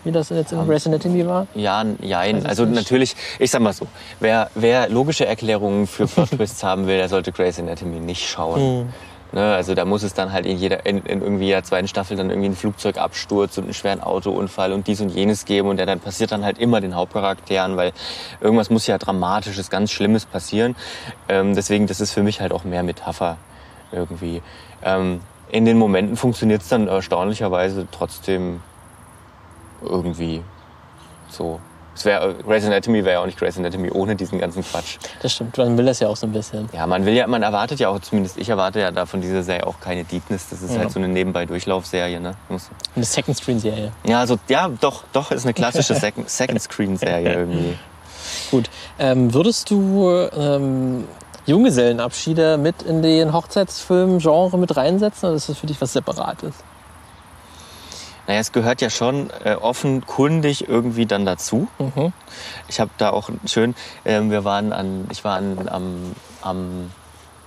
[0.04, 1.48] Wie das jetzt in Grey's Anatomy war?
[1.56, 2.46] Ja, jein.
[2.46, 3.88] Also natürlich, ich sag mal so,
[4.20, 8.80] wer, wer logische Erklärungen für Plot-Twists haben will, der sollte Grey's Anatomy nicht schauen.
[8.80, 8.94] Mhm.
[9.34, 12.16] Ne, also da muss es dann halt in jeder, in, in irgendwie jeder zweiten Staffel
[12.16, 15.88] dann irgendwie einen Flugzeugabsturz und einen schweren Autounfall und dies und jenes geben und der
[15.88, 17.94] dann passiert dann halt immer den Hauptcharakteren, weil
[18.42, 20.76] irgendwas muss ja dramatisches, ganz Schlimmes passieren.
[21.30, 23.38] Ähm, deswegen, das ist für mich halt auch mehr Metapher
[23.92, 24.44] irgendwie.
[24.84, 28.62] Ähm, in den Momenten funktioniert es dann erstaunlicherweise trotzdem
[29.84, 30.44] irgendwie
[31.30, 31.60] so.
[31.96, 34.98] Es wäre Grey's Anatomy wäre ja auch nicht Grey's Anatomy ohne diesen ganzen Quatsch.
[35.22, 36.68] Das stimmt, man will das ja auch so ein bisschen.
[36.74, 39.44] Ja, man will ja, man erwartet ja auch, zumindest ich erwarte ja da von dieser
[39.44, 40.50] Serie auch keine Deepness.
[40.50, 40.80] Das ist ja.
[40.80, 42.36] halt so eine Nebenbei-Durchlaufserie, ne?
[42.50, 43.92] Eine Second-Screen-Serie.
[44.06, 45.94] Ja, also, ja, doch, doch, ist eine klassische
[46.26, 47.78] Second-Screen-Serie irgendwie.
[48.50, 48.70] Gut.
[48.98, 51.08] Ähm, würdest du ähm,
[51.46, 56.54] Junggesellenabschiede mit in den Hochzeitsfilm-Genre mit reinsetzen oder ist das für dich was Separates?
[58.28, 61.68] Naja, es gehört ja schon äh, offenkundig irgendwie dann dazu.
[61.78, 62.14] Mhm.
[62.68, 66.92] Ich habe da auch schön, äh, wir waren an, ich war an, am, am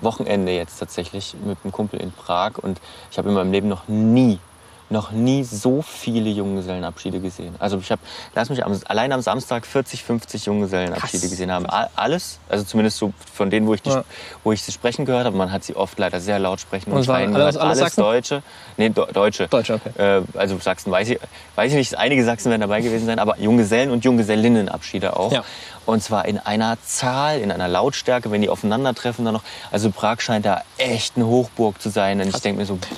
[0.01, 3.89] Wochenende jetzt tatsächlich mit einem Kumpel in Prag und ich habe in meinem Leben noch
[3.89, 4.39] nie
[4.89, 7.57] noch nie so viele Junggesellenabschiede gesehen.
[7.59, 8.01] Also ich habe,
[8.35, 11.31] lass mich am, allein am Samstag 40, 50 Junggesellenabschiede Krass.
[11.31, 11.67] gesehen haben.
[11.67, 14.05] Alles, also zumindest so von denen, wo ich, die, ja.
[14.45, 15.37] wo ich sie sprechen gehört habe.
[15.37, 17.57] Man hat sie oft leider sehr laut sprechen und, und schreien gehört.
[17.57, 18.43] Alles, alles Deutsche.
[18.77, 19.49] Nee, Do Deutsche.
[19.49, 19.91] Deutsche, okay.
[20.19, 21.19] Äh, also Sachsen weiß ich,
[21.57, 25.33] weiß ich nicht, einige Sachsen werden dabei gewesen sein, aber Junggesellen- und Junggesellinnenabschiede auch.
[25.33, 25.45] Ja.
[25.85, 29.43] Und zwar in einer Zahl, in einer Lautstärke, wenn die aufeinandertreffen dann noch.
[29.71, 32.21] Also Prag scheint da echt eine Hochburg zu sein.
[32.21, 32.91] Und ich denke mir so, pff,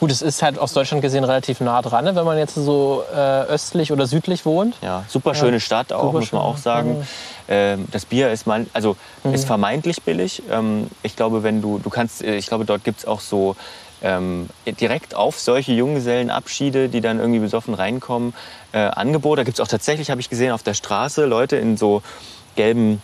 [0.00, 3.04] Gut, es ist halt aus Deutschland gesehen relativ nah dran, ne, wenn man jetzt so
[3.14, 4.74] äh, östlich oder südlich wohnt.
[4.80, 7.06] Ja, super schöne ja, Stadt auch, muss man auch sagen.
[7.48, 9.34] Ähm, das Bier ist man, also mhm.
[9.34, 10.42] ist vermeintlich billig.
[10.50, 13.56] Ähm, ich glaube, wenn du, du kannst, äh, ich glaube, dort gibt es auch so
[14.02, 14.48] ähm,
[14.80, 18.32] direkt auf solche Junggesellenabschiede, die dann irgendwie besoffen reinkommen,
[18.72, 19.40] äh, Angebote.
[19.40, 22.02] Da gibt es auch tatsächlich, habe ich gesehen, auf der Straße Leute in so
[22.56, 23.02] gelben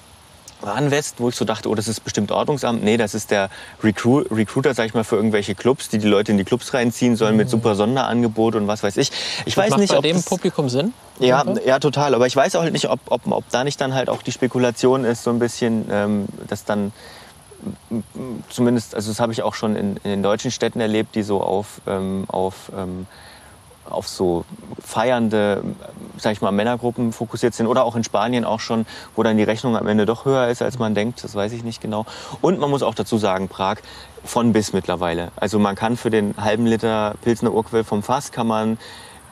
[0.60, 2.82] Warnwest, wo ich so dachte, oh, das ist bestimmt Ordnungsamt.
[2.82, 3.50] Nee, das ist der
[3.82, 7.16] Recru Recruiter, sag ich mal, für irgendwelche Clubs, die die Leute in die Clubs reinziehen
[7.16, 7.38] sollen mhm.
[7.38, 9.10] mit super Sonderangebot und was weiß ich.
[9.44, 10.92] Ich das weiß macht nicht, bei ob dem Publikum Sinn?
[11.18, 12.14] Ja, ja, total.
[12.14, 14.32] Aber ich weiß auch halt nicht, ob, ob, ob da nicht dann halt auch die
[14.32, 16.92] Spekulation ist, so ein bisschen, ähm, dass dann
[18.50, 21.40] zumindest, also das habe ich auch schon in, in, den deutschen Städten erlebt, die so
[21.40, 23.06] auf, ähm, auf ähm,
[23.90, 24.44] auf so
[24.82, 25.62] feiernde,
[26.16, 29.42] sag ich mal, Männergruppen fokussiert sind oder auch in Spanien auch schon, wo dann die
[29.42, 31.22] Rechnung am Ende doch höher ist, als man denkt.
[31.24, 32.06] Das weiß ich nicht genau.
[32.40, 33.78] Und man muss auch dazu sagen, Prag
[34.24, 35.30] von bis mittlerweile.
[35.36, 38.78] Also man kann für den halben Liter Pilsner Urquell vom Fass kann man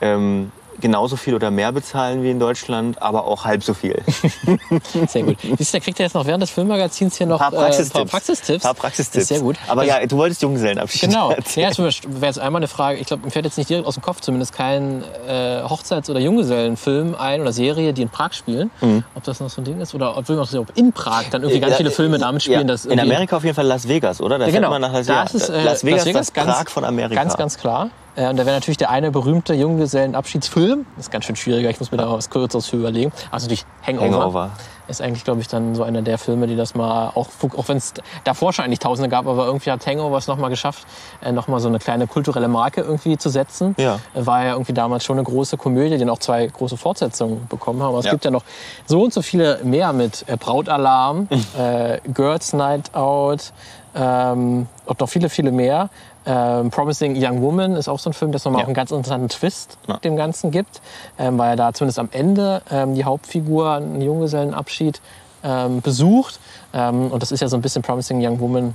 [0.01, 4.01] ähm, genauso viel oder mehr bezahlen wie in Deutschland, aber auch halb so viel.
[5.07, 5.37] Sehr gut.
[5.57, 7.95] Siehst du, da kriegt er jetzt noch während des Filmmagazins hier noch Ein paar Praxistipps.
[7.95, 8.63] Äh, ein paar Praxistipps.
[8.63, 9.13] Paar Praxistipps.
[9.13, 9.55] Das ist sehr gut.
[9.67, 11.31] Aber Also- ja, du wolltest Junggesellenabschied Genau.
[11.31, 11.65] erzählen.
[11.77, 12.99] Ja, das wäre jetzt einmal eine Frage.
[12.99, 16.19] Ich glaube, mir fällt jetzt nicht direkt aus dem Kopf zumindest kein äh, Hochzeits- oder
[16.19, 18.71] Junggesellenfilm ein oder Serie, die in Prag spielen.
[19.15, 21.65] Ob das noch so ein Ding ist oder ob, ob in Prag dann irgendwie ganz
[21.69, 21.71] Mhm.
[21.71, 22.59] Ja, viele Filme damit spielen.
[22.59, 22.63] ja.
[22.65, 24.37] dass In Amerika auf jeden Fall Las Vegas, oder?
[24.37, 24.69] Da Ja, genau.
[24.69, 25.33] man nach Las Vegas.
[25.33, 27.15] ist es, äh, Las Vegas, Las Vegas, das ganz- Prag von Amerika.
[27.21, 27.89] Ganz, ganz klar.
[28.15, 30.85] Äh, und da wäre natürlich der eine berühmte Junggesellenabschiedsfilm.
[30.95, 33.11] Das ist ganz schön schwieriger, ich muss mir da was Kürzeres für überlegen.
[33.31, 34.05] Also natürlich Hangover.
[34.19, 34.49] Hangover.
[34.87, 37.77] Ist eigentlich, glaube ich, dann so einer der Filme, die das mal, auch, auch wenn
[37.77, 40.85] es davor schon eigentlich Tausende gab, aber irgendwie hat Hangover es nochmal geschafft,
[41.23, 43.73] äh, nochmal so eine kleine kulturelle Marke irgendwie zu setzen.
[43.79, 43.95] Ja.
[44.13, 47.47] Äh, War ja irgendwie damals schon eine große Komödie, die dann auch zwei große Fortsetzungen
[47.47, 47.89] bekommen haben.
[47.89, 48.11] Aber es Ja.
[48.11, 48.43] gibt ja noch
[48.85, 53.53] so und so viele mehr mit äh, Brautalarm, äh, Girls Night Out
[53.95, 55.89] ähm, und noch viele, viele mehr.
[56.25, 58.63] Ähm, Promising Young Woman ist auch so ein Film, das nochmal Ja.
[58.65, 59.97] auch einen ganz interessanten Twist Ja.
[59.97, 60.81] dem Ganzen gibt,
[61.19, 65.01] ähm, weil da zumindest am Ende ähm, die Hauptfigur einen Junggesellenabschied
[65.43, 66.39] ähm, besucht.
[66.73, 68.73] Ähm, und das ist ja so ein bisschen Promising Young Woman,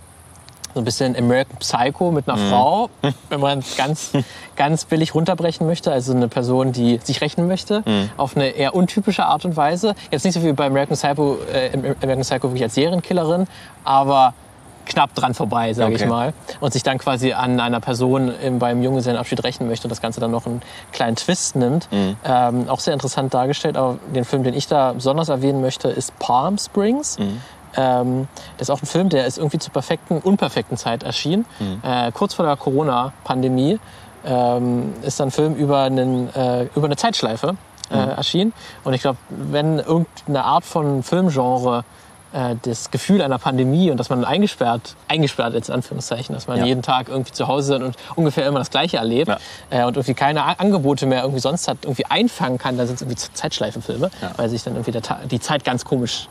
[0.72, 2.88] so ein bisschen American Psycho mit einer Frau,
[3.28, 4.12] wenn man es ganz,
[4.54, 5.90] ganz billig runterbrechen möchte.
[5.90, 7.82] Also eine Person, die sich rächen möchte,
[8.16, 9.96] auf eine eher untypische Art und Weise.
[10.12, 13.48] Jetzt nicht so wie bei American Psycho, äh, American Psycho wirklich als Serienkillerin,
[13.82, 14.34] aber
[14.86, 16.04] knapp dran vorbei, sage Okay.
[16.04, 16.32] ich mal.
[16.60, 20.20] Und sich dann quasi an einer Person im, beim Junggesellenabschied rächen möchte und das Ganze
[20.20, 20.62] dann noch einen
[20.92, 21.88] kleinen Twist nimmt.
[22.24, 23.76] Ähm, auch sehr interessant dargestellt.
[23.76, 27.18] Aber den Film, den ich da besonders erwähnen möchte, ist Palm Springs.
[27.76, 28.26] Ähm,
[28.58, 31.44] das ist auch ein Film, der ist irgendwie zur perfekten, unperfekten Zeit erschienen.
[31.82, 33.78] Äh, kurz vor der Corona-Pandemie
[34.26, 37.54] ähm, ist dann ein Film über, einen, äh, über eine Zeitschleife
[37.90, 38.52] äh, erschienen.
[38.84, 41.84] Und ich glaube, wenn irgendeine Art von Filmgenre
[42.32, 46.58] äh, das Gefühl einer Pandemie und dass man eingesperrt, eingesperrt jetzt in Anführungszeichen, dass man
[46.58, 46.64] Ja.
[46.64, 49.38] jeden Tag irgendwie zu Hause ist und ungefähr immer das Gleiche erlebt Ja.
[49.70, 52.96] äh, und irgendwie keine A- Angebote mehr irgendwie sonst hat, irgendwie einfangen kann, dann sind
[52.96, 54.32] es irgendwie Zeitschleifenfilme, Ja.
[54.36, 56.28] weil sich dann irgendwie die Zeit ganz komisch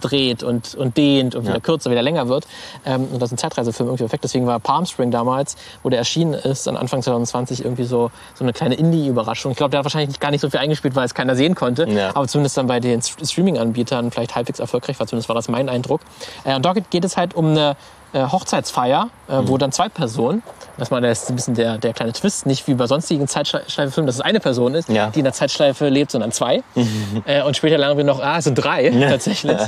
[0.00, 1.60] dreht und, und dehnt und wieder Ja.
[1.60, 2.46] kürzer, wieder länger wird.
[2.84, 4.24] Ähm, und das ist ein Zeitreisefilm irgendwie perfekt.
[4.24, 8.44] Deswegen war Palm Spring damals, wo der erschienen ist, dann Anfang 2020 irgendwie so, so
[8.44, 9.52] eine kleine Indie-Überraschung.
[9.52, 11.88] Ich glaube, der hat wahrscheinlich gar nicht so viel eingespielt, weil es keiner sehen konnte.
[11.88, 12.10] Ja.
[12.14, 15.06] Aber zumindest dann bei den St- Streaming-Anbietern vielleicht halbwegs erfolgreich war.
[15.06, 16.00] Zumindest war das mein Eindruck.
[16.44, 17.76] Äh, und dort geht es halt um eine
[18.12, 19.48] äh, Hochzeitsfeier, äh, Mhm.
[19.48, 20.42] wo dann zwei Personen,
[20.78, 24.16] das mal ist ein bisschen der, der kleine Twist, nicht wie bei sonstigen Zeitschleifefilmen, dass
[24.16, 25.08] es eine Person ist, Ja.
[25.10, 26.62] die in der Zeitschleife lebt, sondern zwei.
[27.26, 29.58] äh, und später lernen wir noch, ah, es sind drei tatsächlich,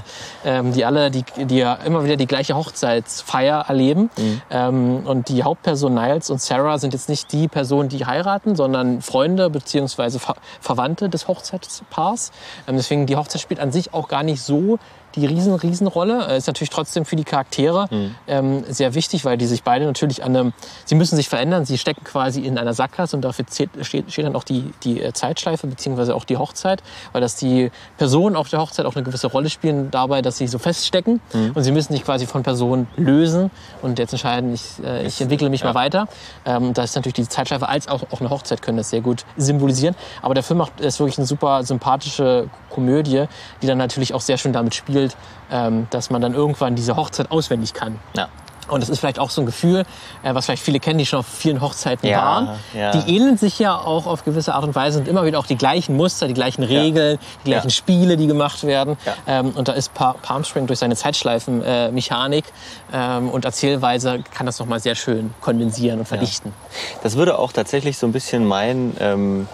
[0.44, 4.10] ähm, die alle, die, die ja immer wieder die gleiche Hochzeitsfeier erleben.
[4.50, 9.02] Ähm, und die Hauptperson Niles und Sarah sind jetzt nicht die Personen, die heiraten, sondern
[9.02, 12.32] Freunde beziehungsweise Ver Verwandte des Hochzeitspaars.
[12.66, 14.78] Ähm, deswegen die Hochzeit spielt an sich auch gar nicht so
[15.14, 16.26] die riesen, riesen Rolle.
[16.28, 17.88] Äh, Ist natürlich trotzdem für die Charaktere
[18.26, 20.52] ähm, sehr wichtig, weil die sich beide natürlich an einem,
[20.84, 24.24] sie müssen sich verändern, sie stecken quasi in einer Sackgasse und dafür zählt, steht, steht
[24.24, 28.48] dann auch die, die äh, Zeitschleife beziehungsweise auch die Hochzeit, weil das die Personen auf
[28.48, 31.20] der Hochzeit auch eine gewisse Rolle spielen dabei, dass sie so feststecken
[31.54, 33.50] und sie müssen sich quasi von Personen lösen
[33.82, 36.06] und jetzt entscheiden, ich, äh, ich entwickle mich mal weiter.
[36.44, 39.24] Ähm, da ist natürlich die Zeitschleife als auch, auch eine Hochzeit können das sehr gut
[39.36, 39.94] symbolisieren.
[40.22, 43.24] Aber der Film macht, ist wirklich eine super sympathische Komödie,
[43.60, 45.01] die dann natürlich auch sehr schön damit spielt,
[45.50, 47.98] ähm, dass man dann irgendwann diese Hochzeit auswendig kann.
[48.16, 48.28] Ja.
[48.68, 49.80] Und das ist vielleicht auch so ein Gefühl,
[50.22, 52.48] äh, was vielleicht viele kennen, die schon auf vielen Hochzeiten Ja, waren.
[52.72, 52.92] ja.
[52.92, 55.56] Die ähneln sich ja auch auf gewisse Art und Weise und immer wieder auch die
[55.56, 57.74] gleichen Muster, die gleichen Regeln, die gleichen Ja.
[57.74, 58.96] Spiele, die gemacht werden.
[59.04, 59.14] Ja.
[59.40, 62.44] Ähm, und da ist Pa- Palm Spring durch seine Zeitschleifenmechanik
[62.92, 66.54] ähm, und Erzählweise kann das nochmal sehr schön kondensieren und verdichten.
[67.02, 69.48] Das würde auch tatsächlich so ein bisschen mein, ähm,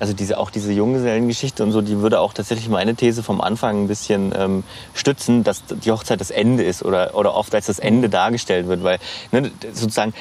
[0.00, 3.84] also diese, auch diese Junggesellengeschichte und so, die würde auch tatsächlich meine These vom Anfang
[3.84, 7.78] ein bisschen ähm, stützen, dass die Hochzeit das Ende ist oder, oder oft als das
[7.78, 8.98] Ende dargestellt wird, weil
[9.32, 10.14] ne, sozusagen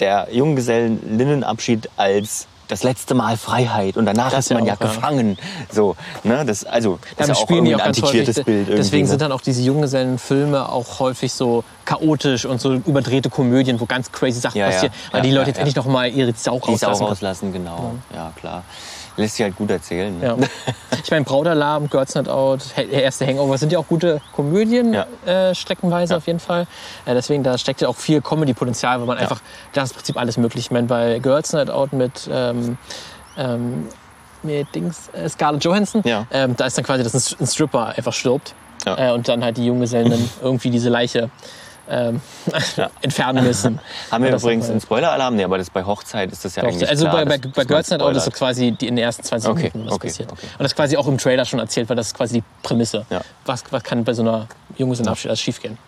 [0.00, 4.86] der Junggesellenlinnenabschied als das letzte Mal Freiheit und danach Das ist man ja auch, ja.
[4.86, 5.38] gefangen.
[5.70, 8.20] So, ne, das, also, das ist ja auch irgendwie ein ganz häufig.
[8.20, 8.58] antiquiertes Bild.
[8.68, 9.24] Irgendwie, Deswegen sind ne?
[9.24, 14.40] dann auch diese Junggesellenfilme auch häufig so chaotisch und so überdrehte Komödien, wo ganz crazy
[14.40, 14.72] Sachen Ja, ja.
[14.72, 17.94] passieren, weil die Leute jetzt endlich noch mal ihre Sau die Sau rauslassen, genau.
[18.12, 18.64] Ja, klar.
[19.16, 20.18] Lässt sich halt gut erzählen.
[20.18, 20.26] Ne?
[20.26, 20.36] Ja.
[21.02, 25.06] Ich meine, Brautalarm, Girls Not Out, erste Hangover sind ja auch gute Komödien, Ja.
[25.24, 26.66] äh, streckenweise auf jeden Fall.
[27.06, 29.40] Äh, deswegen, da steckt ja auch viel Comedy-Potenzial, weil man einfach,
[29.72, 30.66] da ist im Prinzip alles möglich.
[30.66, 32.76] Ich meine, bei Girls Not Out mit, ähm,
[33.38, 33.86] ähm,
[34.42, 36.26] mit Dings, äh, Scarlett Johansson, Ja.
[36.30, 39.10] ähm, da ist dann quasi, dass ein Stripper einfach stirbt Ja.
[39.10, 41.30] äh, und dann halt die Junggesellen dann irgendwie diese Leiche
[41.88, 42.20] ähm,
[43.02, 43.78] entfernen müssen.
[44.10, 45.36] Haben wir Und das übrigens einen Spoiler-Alarm?
[45.36, 47.64] Nee, aber das bei Hochzeit ist das ja Doch, eigentlich also klar, bei, bei, bei
[47.64, 48.38] Girls Night Out ist so spoilert.
[48.38, 50.32] quasi die, in den ersten 20 Okay, Minuten was okay, passiert.
[50.32, 50.46] okay.
[50.58, 53.06] Und das ist quasi auch im Trailer schon erzählt, weil das ist quasi die Prämisse.
[53.10, 53.20] Ja.
[53.44, 54.46] Was, was kann bei so einer
[54.76, 55.78] Junggesellenabschied alles schiefgehen?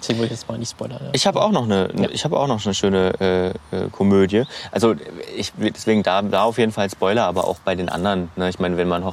[0.00, 1.00] Deswegen wollte ich jetzt mal nicht spoilern.
[1.02, 1.10] Ja.
[1.12, 4.44] Ich habe auch noch eine, ich habe auch noch eine schöne äh, äh, Komödie.
[4.70, 4.94] Also
[5.36, 8.30] ich deswegen da, da auf jeden Fall Spoiler, aber auch bei den anderen.
[8.36, 8.48] Ne?
[8.48, 9.04] Ich meine, wenn man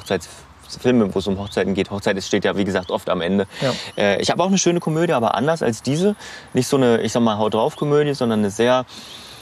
[0.66, 3.48] Hochzeitsfilme, wo es um Hochzeiten geht, Hochzeit steht ja wie gesagt oft am Ende.
[3.62, 3.74] Ja.
[3.98, 6.16] Äh, ich habe auch eine schöne Komödie, aber anders als diese.
[6.54, 8.86] Nicht so eine, ich sag mal, haut drauf Komödie, sondern eine sehr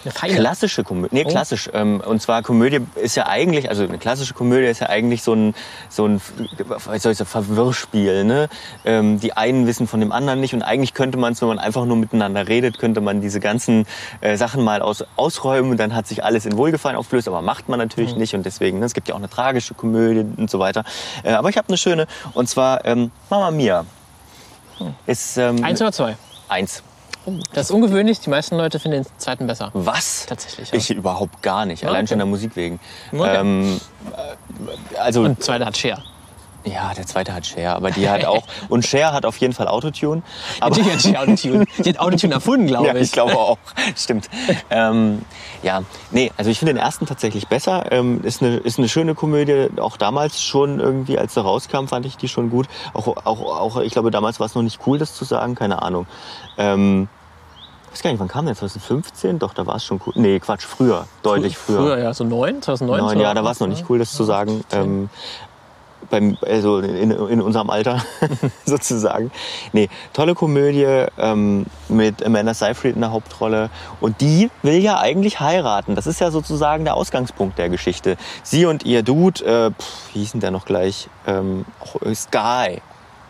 [0.04, 0.36] Eine feine.
[0.36, 1.16] klassische Komödie.
[1.16, 1.30] Nee, Oh.
[1.30, 1.70] klassisch.
[1.74, 5.34] Ähm, und zwar Komödie ist ja eigentlich, also eine klassische Komödie ist ja eigentlich so
[5.34, 5.56] ein,
[5.90, 6.22] so ein
[6.68, 8.24] was soll ich sagen, Verwirrspiel.
[8.26, 8.50] Ne?
[8.86, 11.60] Ähm, die einen wissen von dem anderen nicht und eigentlich könnte man es, wenn man
[11.60, 13.86] einfach nur miteinander redet, könnte man diese ganzen
[14.22, 17.70] äh, Sachen mal aus, ausräumen und dann hat sich alles in Wohlgefallen aufgelöst, aber macht
[17.70, 18.86] man natürlich nicht und deswegen, ne?
[18.86, 20.84] es gibt ja auch eine tragische Komödie und so weiter.
[21.24, 23.86] Äh, aber ich habe eine schöne und zwar ähm, Mama Mia.
[25.06, 26.18] Ist ähm, Eins oder zwei?
[26.50, 26.84] eins.
[27.54, 28.20] Das ist ungewöhnlich.
[28.20, 29.72] Die meisten Leute finden den zweiten besser.
[29.74, 30.26] Was?
[30.26, 30.78] Tatsächlich, ja.
[30.78, 31.86] Ich überhaupt gar nicht.
[31.86, 32.08] Allein okay.
[32.08, 32.80] schon der Musik wegen.
[33.12, 33.38] Okay.
[33.38, 33.80] Ähm,
[34.12, 36.04] äh, also, Und der zweite hat Cher.
[36.66, 38.44] Ja, der zweite hat Cher, aber die hat auch.
[38.70, 40.22] Und Cher hat auf jeden Fall Autotune.
[40.60, 41.66] Aber, Natürlich hat Cher Autotune.
[41.78, 43.02] Die hat Autotune erfunden, glaube ja, ich.
[43.02, 43.58] ich glaube auch.
[43.96, 44.30] Stimmt.
[44.70, 45.24] ähm,
[45.62, 47.92] ja, nee, also ich finde den ersten tatsächlich besser.
[47.92, 49.68] Ähm, ist, eine, ist eine schöne Komödie.
[49.78, 52.68] Auch damals schon irgendwie, als sie rauskam, fand ich die schon gut.
[52.94, 55.56] Auch, auch, auch ich glaube, damals war es noch nicht cool, das zu sagen.
[55.56, 56.08] Keine Ahnung.
[56.58, 57.10] Ähm,
[57.94, 58.56] ich weiß gar nicht, wann kam der?
[58.56, 59.38] 2015?
[59.38, 60.14] Doch, da war es schon cool.
[60.16, 61.06] Nee, Quatsch, früher.
[61.22, 61.78] Deutlich früher.
[61.78, 63.00] Früher, ja, so neun, 2009.
[63.00, 64.64] Neun, ja, da war es noch nicht cool, das zu sagen.
[64.72, 65.10] Ähm,
[66.10, 68.04] beim, also in, in unserem Alter
[68.66, 69.32] sozusagen.
[69.72, 73.70] Nee, tolle Komödie ähm, mit Amanda Seyfried in der Hauptrolle.
[74.00, 75.96] Und die will ja eigentlich heiraten.
[75.96, 78.18] Das ist ja sozusagen der Ausgangspunkt der Geschichte.
[78.44, 81.10] Sie und ihr Dude, äh, pff, wie hieß denn der noch gleich?
[81.28, 81.66] Ähm,
[82.02, 82.82] äh, Sky.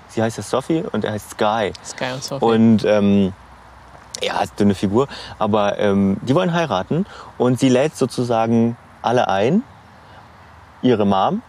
[0.09, 1.73] Sie heißt ja Sophie und er heißt Sky.
[1.83, 2.45] Sky und Sophie.
[2.45, 3.33] Und ähm,
[4.21, 5.07] ja, ist dünne Figur,
[5.39, 7.05] aber ähm, die wollen heiraten
[7.37, 9.63] und sie lädt sozusagen alle ein.
[10.81, 11.41] Ihre Mom,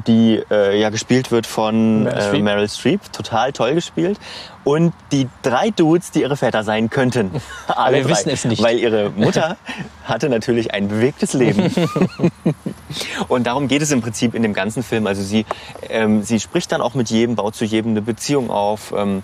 [0.00, 2.42] die äh, ja gespielt wird von Meryl äh, Streep.
[2.42, 4.18] Meryl Streep, total toll gespielt.
[4.64, 7.30] Und die drei Dudes, die ihre Väter sein könnten.
[7.68, 8.10] Alle wir drei.
[8.10, 8.62] wissen es nicht.
[8.62, 9.56] Weil ihre Mutter
[10.04, 11.72] hatte natürlich ein bewegtes Leben.
[13.28, 15.06] Und darum geht es im Prinzip in dem ganzen Film.
[15.06, 15.46] Also sie,
[15.88, 18.92] ähm, sie spricht dann auch mit jedem, baut zu jedem eine Beziehung auf.
[18.96, 19.22] Ähm,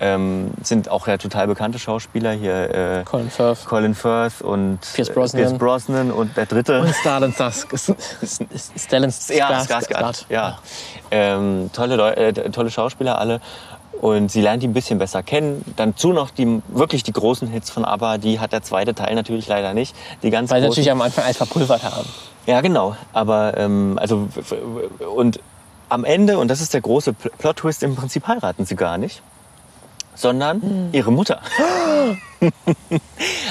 [0.00, 2.74] ähm, sind auch ja total bekannte Schauspieler hier.
[3.00, 3.64] Äh, Colin Firth.
[3.66, 5.40] Colin Firth und Pierce Brosnan.
[5.40, 6.80] äh, Pierce Brosnan und der dritte.
[6.80, 7.68] Und Starlin Sask.
[8.76, 10.24] Stellan Ja, Skarsgård.
[10.28, 10.58] Ja.
[11.10, 13.40] Ähm, tolle, Leu äh, tolle Schauspieler alle.
[14.00, 15.62] Und sie lernt die ein bisschen besser kennen.
[15.76, 18.16] Dann zu noch die wirklich die großen Hits von ABBA.
[18.18, 19.94] Die hat der zweite Teil natürlich leider nicht.
[20.22, 22.08] Die ganz Weil sie natürlich am Anfang alles verpulvert haben.
[22.46, 22.96] Ja, genau.
[23.12, 24.28] Aber ähm, also
[25.14, 25.40] und
[25.90, 29.22] am Ende und das ist der große Pl- Plot-Twist im Prinzip heiraten sie gar nicht,
[30.14, 31.40] sondern ihre Mutter.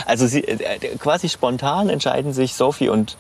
[0.06, 3.18] also sie äh, quasi spontan entscheiden sich Sophie und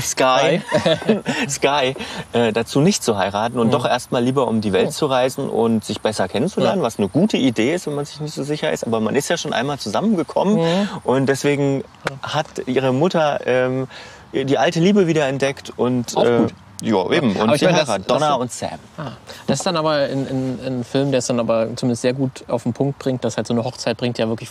[0.00, 0.62] Sky,
[1.48, 1.94] Sky
[2.32, 5.84] äh, dazu nicht zu heiraten und doch erstmal lieber um die Welt zu reisen und
[5.84, 6.86] sich besser kennenzulernen, Ja.
[6.86, 8.86] was eine gute Idee ist, wenn man sich nicht so sicher ist.
[8.86, 11.84] Aber man ist ja schon einmal zusammengekommen und deswegen
[12.22, 13.86] hat ihre Mutter ähm,
[14.32, 16.54] die alte Liebe wieder entdeckt und Auch äh, gut.
[16.82, 17.30] Ja eben.
[17.36, 18.70] Und Aber ich meine, das- heiraten das- Donna und Sam.
[18.98, 19.12] Ah,
[19.46, 22.44] das ist dann aber ein, ein, ein Film, der es dann aber zumindest sehr gut
[22.48, 24.50] auf den Punkt bringt, dass halt so eine Hochzeit bringt ja wirklich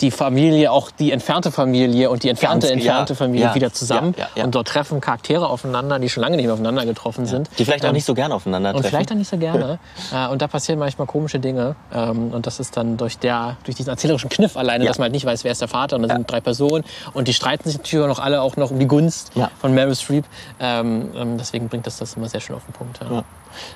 [0.00, 3.72] die Familie, auch die entfernte Familie und die entfernte, Ganz- entfernte ja, Familie ja, wieder
[3.72, 4.14] zusammen.
[4.36, 4.44] ja.
[4.44, 7.48] Und dort treffen Charaktere aufeinander, die schon lange nicht mehr aufeinander getroffen sind.
[7.58, 8.88] Die vielleicht auch Ähm, nicht so gerne aufeinander und treffen.
[8.90, 9.78] vielleicht auch nicht so gerne.
[10.12, 11.74] Äh, und da passieren manchmal komische Dinge.
[11.92, 15.12] Ähm, und das ist dann durch, der, durch diesen erzählerischen Kniff alleine, dass man halt
[15.12, 15.96] nicht weiß, wer ist der Vater.
[15.96, 16.84] Und da sind drei Personen.
[17.14, 19.94] Und die streiten sich natürlich auch noch alle auch noch um die Gunst von Meryl
[19.96, 20.24] Streep.
[20.60, 23.00] Ähm, ähm, deswegen bringt das das immer sehr schön auf den Punkt.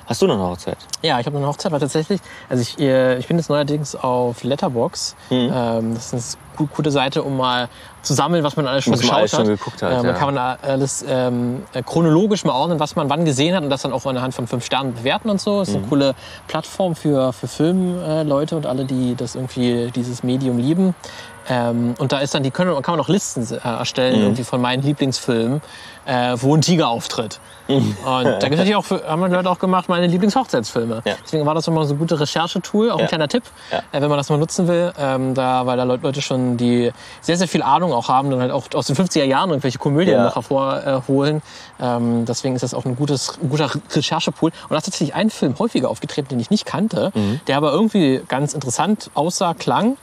[0.05, 0.77] Hast du noch eine Hochzeit?
[1.01, 2.19] Ja, ich habe eine Hochzeit, war tatsächlich,
[2.49, 5.15] also ich, ich bin jetzt neuerdings auf Letterbox.
[5.29, 5.51] Mhm.
[5.53, 7.69] Ähm, das ist eine gu- gute Seite, um mal
[8.01, 9.47] zu sammeln, was man alles schon Was man geschaut alles schon hat.
[9.47, 10.13] geguckt hat, Äh, man ja.
[10.13, 13.81] kann man alles ähm, äh, chronologisch mal ordnen, was man wann gesehen hat und das
[13.83, 15.59] dann auch anhand von fünf Sternen bewerten und so.
[15.59, 15.79] Das ist Mhm.
[15.81, 16.15] eine coole
[16.47, 20.95] Plattform für, für Filmleute und alle, die das irgendwie, dieses Medium lieben.
[21.49, 24.23] Ähm, und da ist dann, die können, kann man auch Listen äh, erstellen, Mhm.
[24.23, 25.61] irgendwie von meinen Lieblingsfilmen,
[26.05, 27.39] äh, wo ein Tiger auftritt.
[27.69, 31.01] Und da gibt es natürlich auch, haben Leute auch gemacht, meine Lieblingshochzeitsfilme.
[31.05, 31.13] Ja.
[31.23, 33.07] Deswegen war das immer so ein gutes Recherchetool, auch ein Ja.
[33.07, 33.77] kleiner Tipp, Ja.
[33.93, 36.91] äh, wenn man das mal nutzen will, ähm, da, weil da Leut- Leute schon, die
[37.21, 40.21] sehr, sehr viel Ahnung auch haben, dann halt auch aus den 50er Jahren irgendwelche Komödien
[40.21, 41.41] noch hervorholen.
[41.79, 44.49] Ähm, deswegen ist das auch ein, gutes, ein guter Recherchepool.
[44.63, 47.39] Und da ist tatsächlich ein Film häufiger aufgetreten, den ich nicht kannte, Mhm.
[47.47, 49.97] der aber irgendwie ganz interessant aussah, klang.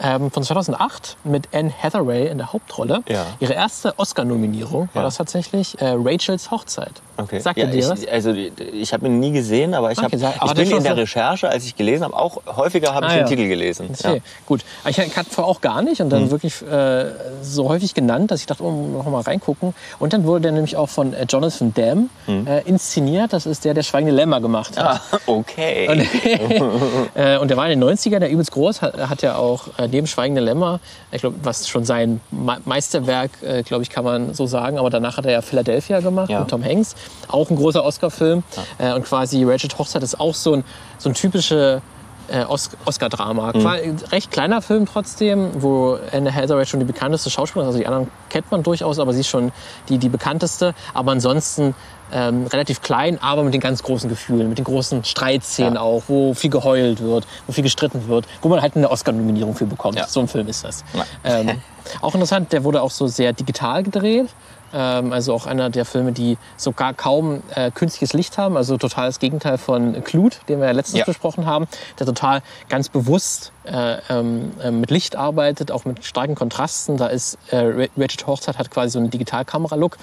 [0.00, 3.02] Ähm, von 2008 mit Anne Hathaway in der Hauptrolle.
[3.08, 3.24] Ja.
[3.40, 5.08] Ihre erste Oscar-Nominierung war Ja.
[5.08, 6.92] das tatsächlich äh, Rachels Hochzeit.
[7.16, 7.38] Okay.
[7.38, 8.10] Sagt ja, ihr dir ich?
[8.10, 10.96] Also ich habe ihn nie gesehen, aber ich, Okay, hab, aber ich bin in der
[10.96, 13.26] Recherche, als ich gelesen habe, auch häufiger habe ich Ah, den ja.
[13.28, 13.88] Titel gelesen.
[13.96, 14.64] Okay, gut.
[14.88, 16.10] Ich kannte vorher auch gar nicht und Mhm.
[16.10, 19.74] dann wirklich äh, so häufig genannt, dass ich dachte, oh, noch mal reingucken.
[20.00, 23.32] Und dann wurde der nämlich auch von äh, Jonathan Demme äh, inszeniert.
[23.32, 24.94] Das ist der, der Schweigende Lämmer gemacht hat.
[24.94, 25.00] Mhm.
[25.12, 25.88] Ah, okay.
[25.88, 26.00] Und,
[27.14, 29.88] äh, und der war in den 90ern, der übelst groß, hat, hat ja auch äh,
[29.88, 30.80] neben Schweigende Lämmer,
[31.12, 34.90] ich glaube, was schon sein Me- Meisterwerk, äh, glaube ich, kann man so sagen, aber
[34.90, 36.40] danach hat er ja Philadelphia gemacht Ja.
[36.40, 36.94] mit Tom Hanks,
[37.28, 38.42] auch ein großer Oscar-Film.
[38.78, 40.64] Äh, und quasi Rachel Hochzeit ist auch so ein,
[40.98, 41.82] so ein typische
[42.28, 43.52] äh, Os Oscar-Drama.
[43.52, 43.76] Qua-
[44.10, 47.74] Recht kleiner Film trotzdem, wo Anne Hathaway schon die bekannteste Schauspielerin ist.
[47.74, 49.52] Also die anderen kennt man durchaus, aber sie ist schon
[49.90, 50.74] die, die bekannteste.
[50.94, 51.74] Aber ansonsten
[52.14, 55.80] ähm, relativ klein, aber mit den ganz großen Gefühlen, mit den großen Streitszenen Ja.
[55.80, 59.66] auch, wo viel geheult wird, wo viel gestritten wird, wo man halt eine Oscar-Nominierung für
[59.66, 59.96] bekommt.
[59.98, 60.06] Ja.
[60.06, 60.84] So ein Film ist das.
[61.24, 61.60] Ähm,
[62.00, 64.28] auch interessant, der wurde auch so sehr digital gedreht.
[64.72, 68.56] Ähm, also auch einer der Filme, die sogar kaum äh, künstliches Licht haben.
[68.56, 71.04] Also total das Gegenteil von Clute, den wir ja letztens Ja.
[71.04, 71.66] besprochen haben,
[71.98, 76.96] der total ganz bewusst äh, ähm, äh, mit Licht arbeitet, auch mit starken Kontrasten.
[76.96, 79.96] Da ist äh, Ra- Rachel Hochzeit hat quasi so einen Digitalkamera-Look,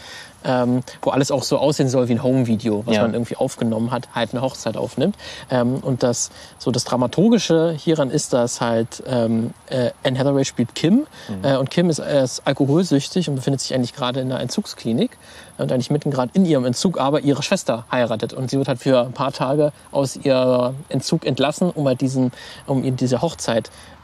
[0.44, 3.04] ähm, wo alles auch so aussehen soll wie ein Home-Video, was Ja.
[3.04, 5.16] man irgendwie aufgenommen hat, halt eine Hochzeit aufnimmt.
[5.52, 10.74] Ähm, und das so das Dramaturgische hieran ist, dass halt ähm, äh, Anne Hathaway spielt
[10.74, 11.06] Kim
[11.44, 15.12] äh, und Kim ist, äh, ist alkoholsüchtig und befindet sich eigentlich gerade in einer Entzugsklinik
[15.60, 18.80] und eigentlich mitten gerade in ihrem Entzug, aber ihre Schwester heiratet und sie wird halt
[18.80, 22.32] für ein paar Tage aus ihrem Entzug entlassen, um halt diesen,
[22.66, 23.51] um diese Hochzeit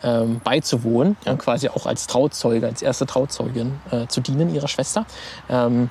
[0.04, 5.06] ähm, beizuwohnen und quasi auch als Trauzeuge, als erste Trauzeugin äh, zu dienen ihrer Schwester.
[5.50, 5.90] Ähm,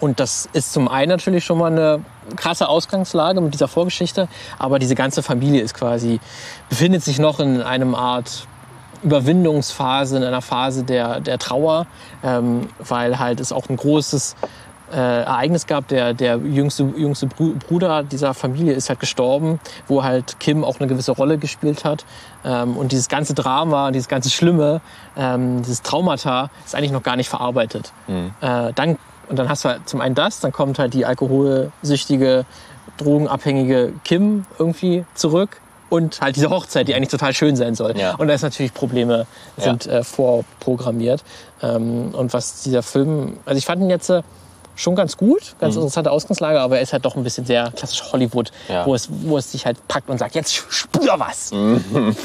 [0.00, 2.04] und das ist zum einen natürlich schon mal eine
[2.36, 6.20] krasse Ausgangslage mit dieser Vorgeschichte, aber diese ganze Familie ist quasi,
[6.68, 8.46] befindet sich noch in einem Art
[9.02, 11.86] Überwindungsphase, in einer Phase der, der Trauer,
[12.22, 14.36] ähm, weil halt es auch ein großes
[14.92, 15.88] äh, Ereignis gab.
[15.88, 20.80] Der, der jüngste, jüngste Bru- Bruder dieser Familie ist halt gestorben, wo halt Kim auch
[20.80, 22.04] eine gewisse Rolle gespielt hat.
[22.44, 24.80] Ähm, und dieses ganze Drama, dieses ganze Schlimme,
[25.16, 27.92] ähm, dieses Traumata ist eigentlich noch gar nicht verarbeitet.
[28.40, 32.44] Äh, dann, und dann hast du halt zum einen das, dann kommt halt die alkoholsüchtige,
[32.96, 35.60] drogenabhängige Kim irgendwie zurück.
[35.90, 37.96] Und halt diese Hochzeit, die eigentlich total schön sein soll.
[37.96, 38.14] Ja.
[38.16, 39.26] Und da ist natürlich Probleme
[39.56, 41.24] sind äh, vorprogrammiert.
[41.62, 44.20] Ähm, und was dieser Film, also ich fand ihn jetzt äh,
[44.78, 48.02] schon ganz gut, ganz interessante Ausgangslage, aber er ist halt doch ein bisschen sehr klassisch
[48.12, 48.86] Hollywood, Ja.
[48.86, 51.50] wo, es, wo es dich halt packt und sagt, jetzt spür was,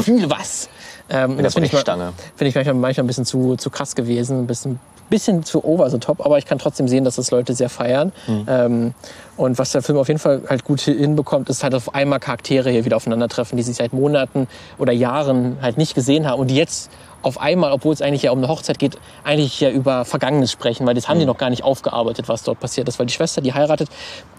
[0.01, 0.69] fühl was.
[1.09, 4.39] Ähm, das finde ich, mal- finde ich manchmal, manchmal ein bisschen zu, zu krass gewesen,
[4.39, 4.79] ein bisschen,
[5.13, 8.11] bisschen zu over the top, aber ich kann trotzdem sehen, dass das Leute sehr feiern.
[8.47, 8.95] Ähm,
[9.37, 12.71] und was der Film auf jeden Fall halt gut hinbekommt, ist halt auf einmal Charaktere
[12.71, 14.47] hier wieder aufeinandertreffen, die sich seit Monaten
[14.79, 16.89] oder Jahren halt nicht gesehen haben und die jetzt
[17.21, 20.87] auf einmal, obwohl es eigentlich ja um eine Hochzeit geht, eigentlich ja über Vergangenes sprechen,
[20.87, 22.97] weil das haben die noch gar nicht aufgearbeitet, was dort passiert ist.
[22.97, 23.89] Weil die Schwester, die heiratet,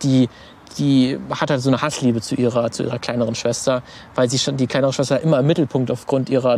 [0.03, 0.29] die,
[0.77, 3.83] die hat halt so eine Hassliebe zu ihrer, zu ihrer kleineren Schwester,
[4.17, 6.57] weil sie schon die kleinere Schwester immer im Mittelpunkt aufgrund ihrer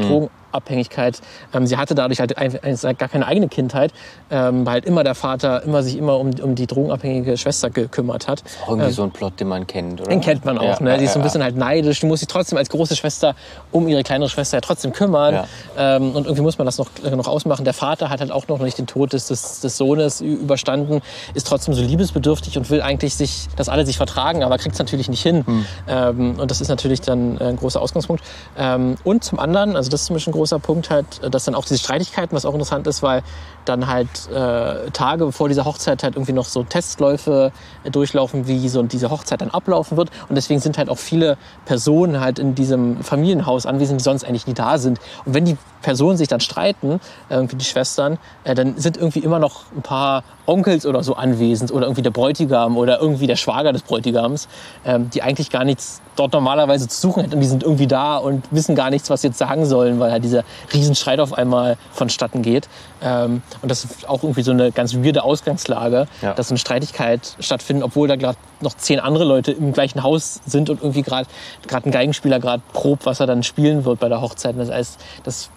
[0.56, 1.20] Drogenabhängigkeit.
[1.52, 3.92] Ähm, sie hatte dadurch halt ein, ein, gar keine eigene Kindheit,
[4.30, 8.28] ähm, weil halt immer der Vater immer sich immer um, um die drogenabhängige Schwester gekümmert
[8.28, 8.42] hat.
[8.64, 10.10] Auch irgendwie so ein Plot, den man kennt, oder?
[10.10, 10.80] Den kennt man auch.
[10.80, 10.90] Ja, ne?
[10.90, 12.00] ja, Die ist so ein bisschen halt neidisch.
[12.00, 13.34] Die muss sich trotzdem als große Schwester
[13.72, 15.44] um ihre kleinere Schwester ja trotzdem kümmern.
[15.78, 17.64] Ähm, und irgendwie muss man das noch, äh, noch ausmachen.
[17.64, 21.00] Der Vater hat halt auch noch nicht den Tod des, des, des Sohnes überstanden,
[21.34, 24.78] ist trotzdem so liebesbedürftig und will eigentlich, sich, dass alle sich vertragen, aber kriegt es
[24.78, 25.46] natürlich nicht hin.
[25.46, 25.66] Hm.
[25.88, 28.22] Ähm, und das ist natürlich dann äh, ein großer Ausgangspunkt.
[28.58, 31.44] Ähm, und zum anderen, also das ist zum Beispiel ein großer Punkt halt, äh, dass
[31.44, 33.22] dann auch diese Streitigkeiten, was auch interessant ist, weil
[33.68, 37.52] dann halt äh, Tage bevor dieser Hochzeit halt irgendwie noch so Testläufe
[37.84, 40.10] äh, durchlaufen, wie so diese Hochzeit dann ablaufen wird.
[40.28, 44.46] Und deswegen sind halt auch viele Personen halt in diesem Familienhaus anwesend, die sonst eigentlich
[44.46, 44.98] nie da sind.
[45.24, 49.20] Und wenn die Personen sich dann streiten, äh, irgendwie die Schwestern, äh, dann sind irgendwie
[49.20, 53.36] immer noch ein paar Onkels oder so anwesend oder irgendwie der Bräutigam oder irgendwie der
[53.36, 54.48] Schwager des Bräutigams,
[54.84, 57.34] ähm, die eigentlich gar nichts dort normalerweise zu suchen hätten.
[57.34, 60.10] Und die sind irgendwie da und wissen gar nichts, was sie jetzt sagen sollen, weil
[60.10, 62.68] halt dieser Riesenstreit auf einmal vonstatten geht.
[63.02, 66.34] Ähm, und das ist auch irgendwie so eine ganz weirde Ausgangslage, Ja.
[66.34, 70.40] dass so eine Streitigkeit stattfindet, obwohl da gerade noch zehn andere Leute im gleichen Haus
[70.46, 71.28] sind und irgendwie gerade
[71.66, 74.54] gerade ein Geigenspieler gerade probt, was er dann spielen wird bei der Hochzeit.
[74.54, 75.50] Und Das heißt, das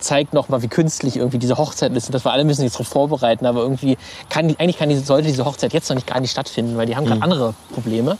[0.00, 2.06] zeigt noch mal, wie künstlich irgendwie diese Hochzeit ist.
[2.06, 3.96] Und dass wir alle müssen sich darauf vorbereiten, aber irgendwie
[4.28, 6.86] kann die, eigentlich kann diese, sollte diese Hochzeit jetzt noch nicht gar nicht stattfinden, weil
[6.86, 8.18] die haben gerade andere Probleme.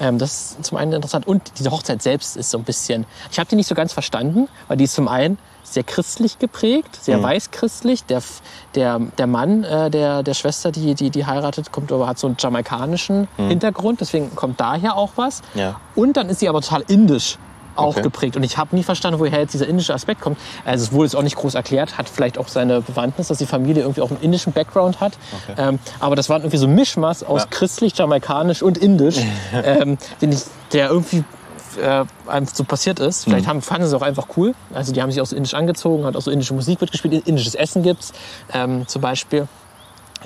[0.00, 1.26] Ähm, das ist zum einen interessant.
[1.26, 4.48] Und diese Hochzeit selbst ist so ein bisschen, ich habe die nicht so ganz verstanden,
[4.66, 5.38] weil die ist zum einen
[5.74, 8.04] sehr christlich geprägt, sehr weißchristlich.
[8.04, 8.22] Der,
[8.74, 12.26] der, der Mann äh, der, der Schwester, die, die, die heiratet, kommt aber hat so
[12.26, 15.42] einen jamaikanischen Hintergrund, deswegen kommt daher auch was.
[15.54, 15.80] Ja.
[15.94, 17.38] Und dann ist sie aber total indisch
[17.76, 18.02] auch Okay.
[18.02, 18.36] geprägt.
[18.36, 20.36] Und ich habe nie verstanden, woher jetzt dieser indische Aspekt kommt.
[20.64, 23.46] Also es wurde jetzt auch nicht groß erklärt, hat vielleicht auch seine Bewandtnis, dass die
[23.46, 25.12] Familie irgendwie auch einen indischen Background hat.
[25.44, 25.54] Okay.
[25.56, 27.46] Ähm, aber das war irgendwie so ein Mischmaß aus Ja.
[27.48, 29.18] christlich, jamaikanisch und indisch,
[29.52, 30.40] ähm, den ich,
[30.72, 31.22] der irgendwie
[31.78, 33.24] äh, einem so passiert ist.
[33.24, 33.50] Vielleicht Mhm.
[33.50, 34.54] haben, fanden sie es auch einfach cool.
[34.74, 37.26] Also die haben sich auch so indisch angezogen, hat auch so indische Musik wird gespielt,
[37.26, 38.12] indisches Essen gibt's
[38.52, 39.48] ähm, zum Beispiel.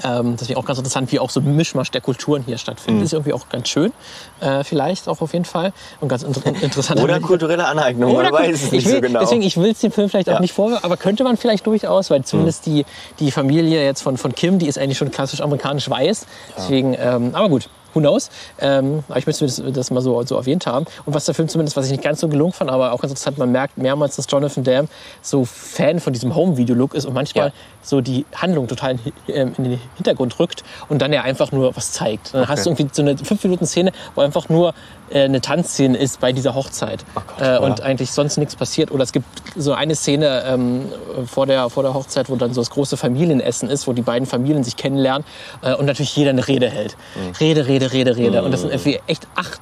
[0.05, 3.01] Ähm, deswegen auch ganz interessant, wie auch so ein Mischmasch der Kulturen hier stattfindet.
[3.01, 3.05] Mhm.
[3.05, 3.93] Ist irgendwie auch ganz schön,
[4.41, 5.75] äh, vielleicht auch auf jeden Fall.
[6.01, 6.99] Und ganz inter interessant.
[6.99, 9.21] Oder kulturelle Aneignung, man Oder weiß es ich nicht will, so genau.
[9.21, 10.41] Deswegen, ich will es dem Film vielleicht auch Ja.
[10.41, 12.87] nicht vorwerfen, aber könnte man vielleicht durchaus, weil zumindest die,
[13.21, 16.25] die Familie jetzt von, von Kim, die ist eigentlich schon klassisch amerikanisch weiß.
[16.57, 17.69] Deswegen, ähm, aber gut.
[17.95, 18.31] Who knows?
[18.61, 20.87] Ähm, aber ich möchte das, das mal so, so erwähnt haben.
[21.05, 23.13] Und was der Film zumindest, was ich nicht ganz so gelungen fand, aber auch ganz
[23.13, 24.89] interessant, man merkt mehrmals, dass Jonathan Dam
[25.21, 27.53] so Fan von diesem Home-Video-Look ist und manchmal Ja.
[27.83, 28.99] so die Handlung total in,
[29.35, 32.35] ähm, in den Hintergrund rückt und dann ja einfach nur was zeigt.
[32.35, 34.75] Dann hast du irgendwie so eine 5-Minuten-Szene, wo einfach nur
[35.15, 37.05] eine Tanzszene ist bei dieser Hochzeit
[37.39, 37.85] äh, und ja.
[37.85, 38.91] eigentlich sonst nichts passiert.
[38.91, 40.87] Oder es gibt so eine Szene ähm,
[41.27, 44.27] vor, der, vor der Hochzeit, wo dann so das große Familienessen ist, wo die beiden
[44.27, 45.25] Familien sich kennenlernen
[45.63, 46.97] äh, und natürlich jeder eine Rede hält.
[47.15, 47.33] Mhm.
[47.41, 48.43] Rede, Rede, Rede, Rede.
[48.43, 49.61] Und das sind irgendwie echt acht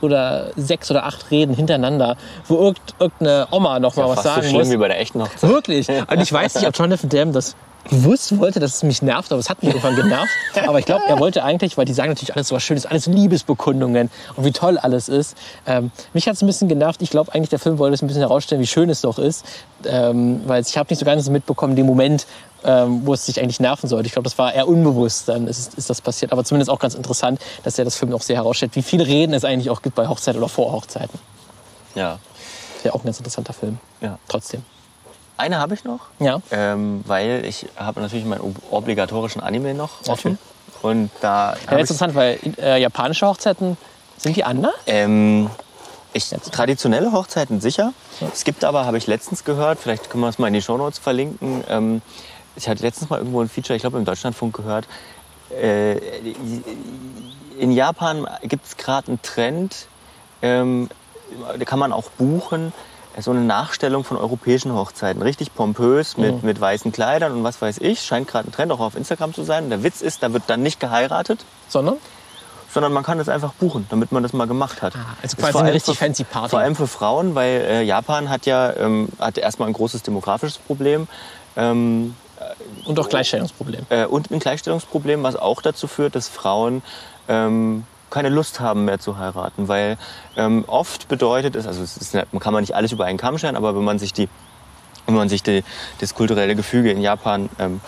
[0.00, 2.16] oder sechs oder acht Reden hintereinander,
[2.46, 4.70] wo irgend, irgendeine Oma noch mal was Fast so sagen schlimm muss.
[4.70, 5.50] wie bei der echten Hochzeit.
[5.50, 5.88] Wirklich.
[6.10, 7.56] Und ich weiß nicht, ob Jonathan Dam das
[7.88, 10.30] bewusst wollte, dass es mich nervt, aber es hat mich irgendwann genervt.
[10.66, 13.06] Aber ich glaube, er wollte eigentlich, weil die sagen natürlich alles so was Schönes, alles
[13.06, 15.36] Liebesbekundungen und wie toll alles ist.
[15.66, 17.02] Ähm, mich hat es ein bisschen genervt.
[17.02, 19.44] Ich glaube eigentlich, der Film wollte es ein bisschen herausstellen, wie schön es doch ist.
[19.84, 22.26] Ähm, weil ich habe nicht so ganz mitbekommen, den Moment,
[22.64, 24.06] ähm, wo es sich eigentlich nerven sollte.
[24.06, 26.32] Ich glaube, das war eher unbewusst, dann ist, ist das passiert.
[26.32, 29.34] Aber zumindest auch ganz interessant, dass er das Film auch sehr herausstellt, wie viele Reden
[29.34, 31.18] es eigentlich auch gibt bei Hochzeiten oder vor Hochzeiten.
[31.94, 32.18] Ja.
[32.76, 33.78] Ist ja auch ein ganz interessanter Film.
[34.00, 34.18] ja.
[34.28, 34.62] Trotzdem.
[35.36, 36.40] Eine habe ich noch, Ja.
[36.50, 40.38] ähm, weil ich habe natürlich meinen ob- obligatorischen Anime noch offen.
[40.82, 43.76] Und da Ja, interessant, weil äh, japanische Hochzeiten,
[44.16, 44.74] sind die anders?
[44.86, 45.50] ähm,
[46.12, 47.92] ich, traditionelle Hochzeiten sicher.
[48.32, 50.98] Es gibt aber, habe ich letztens gehört, vielleicht können wir es mal in die Shownotes
[50.98, 51.62] verlinken.
[51.68, 52.00] Ähm,
[52.54, 54.86] ich hatte letztens mal irgendwo ein Feature, ich glaube im Deutschlandfunk gehört.
[55.50, 55.96] Äh,
[57.58, 59.86] in Japan gibt es gerade einen Trend,
[60.40, 60.88] ähm,
[61.58, 62.72] da kann man auch buchen,
[63.22, 65.22] so eine Nachstellung von europäischen Hochzeiten.
[65.22, 68.02] Richtig pompös mit, mit weißen Kleidern und was weiß ich.
[68.02, 69.64] Scheint gerade ein Trend auch auf Instagram zu sein.
[69.64, 71.96] Und der Witz ist, da wird dann nicht geheiratet, Sondern?
[72.72, 74.94] sondern man kann es einfach buchen, damit man das mal gemacht hat.
[74.94, 76.50] also Ist quasi eine richtig für- fancy Party.
[76.50, 80.58] Vor allem für Frauen, weil äh, Japan hat ja ähm, hat erstmal ein großes demografisches
[80.58, 81.08] Problem.
[81.56, 82.14] Ähm,
[82.84, 83.86] Und auch Gleichstellungsproblem.
[83.88, 86.82] äh, und ein Gleichstellungsproblem, was auch dazu führt, dass Frauen
[87.28, 89.98] ähm, keine Lust haben mehr zu heiraten, weil
[90.36, 93.38] ähm, oft bedeutet es, also es ist, man kann man nicht alles über einen Kamm
[93.38, 94.28] scheren, aber wenn man sich die,
[95.06, 95.64] wenn man sich die,
[96.00, 97.80] das kulturelle Gefüge in Japan ähm,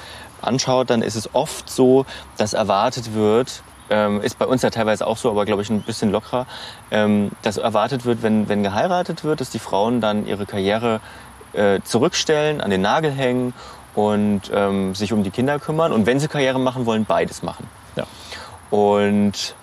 [0.43, 2.07] anschaut, dann ist es oft so,
[2.37, 5.83] dass erwartet wird, ähm, ist bei uns ja teilweise auch so, aber glaube ich ein
[5.83, 6.47] bisschen lockerer,
[6.91, 11.01] ähm, dass erwartet wird, wenn, wenn geheiratet wird, dass die Frauen dann ihre Karriere
[11.53, 13.55] äh, zurückstellen, an den Nagel hängen
[13.95, 15.93] und ähm, sich um die Kinder kümmern.
[15.93, 17.67] Und wenn sie Karriere machen wollen, beides machen.
[17.97, 18.05] Ja.
[18.71, 19.55] Und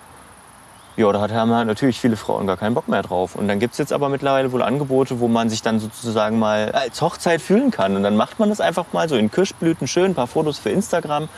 [0.96, 3.36] ja, da haben halt natürlich viele Frauen gar keinen Bock mehr drauf.
[3.36, 7.02] Und dann gibt's jetzt aber mittlerweile wohl Angebote, wo man sich dann sozusagen mal als
[7.02, 7.96] Hochzeit fühlen kann.
[7.96, 10.70] Und dann macht man das einfach mal so in Kirschblüten schön, ein paar Fotos für
[10.70, 11.28] Instagram.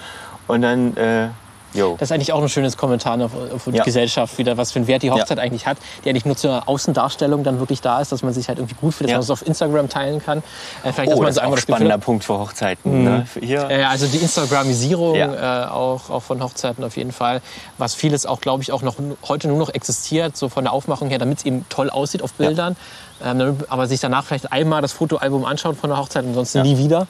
[0.47, 1.29] Und dann, äh,
[1.75, 1.97] jo.
[1.99, 3.85] Das ist eigentlich auch ein schönes Kommentar auf, auf die Ja.
[3.85, 5.45] Gesellschaft, wieder, was für einen Wert die Hochzeit Ja.
[5.45, 8.59] eigentlich hat, die eigentlich nur zur Außendarstellung dann wirklich da ist, dass man sich halt
[8.59, 9.17] irgendwie gut fühlt, dass Ja.
[9.19, 10.39] man es auf Instagram teilen kann.
[10.39, 12.39] Äh, vielleicht, dass Oh, man das so ist auch ein Gefühl spannender hat, Punkt für
[12.39, 13.05] Hochzeiten.
[13.05, 13.27] Ne?
[13.27, 17.41] Für Hier, Äh, also die Instagramisierung äh, auch, auch von Hochzeiten auf jeden Fall.
[17.79, 18.97] Was vieles auch, glaube ich, auch noch
[19.29, 22.33] heute nur noch existiert, so von der Aufmachung her, damit es eben toll aussieht auf
[22.35, 22.77] Bildern.
[23.25, 26.79] Ähm, aber sich danach vielleicht einmal das Fotoalbum anschaut von der Hochzeit und sonst nie
[26.79, 27.09] wieder.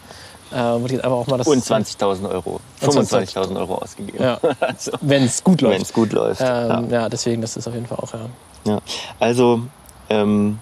[0.55, 4.23] Äh, ich jetzt einfach auch mal das, Und 20.000 Euro, 25.000 Euro ausgegeben.
[4.23, 4.39] Ja.
[4.61, 5.75] Also, wenn es gut läuft.
[5.75, 6.41] Wenn es gut läuft.
[6.41, 6.83] Ähm, ja.
[6.91, 7.09] ja.
[7.09, 8.21] deswegen, das ist auf jeden Fall auch, ja.
[8.65, 8.81] Ja.
[9.19, 9.63] Also,
[10.11, 10.59] ähm,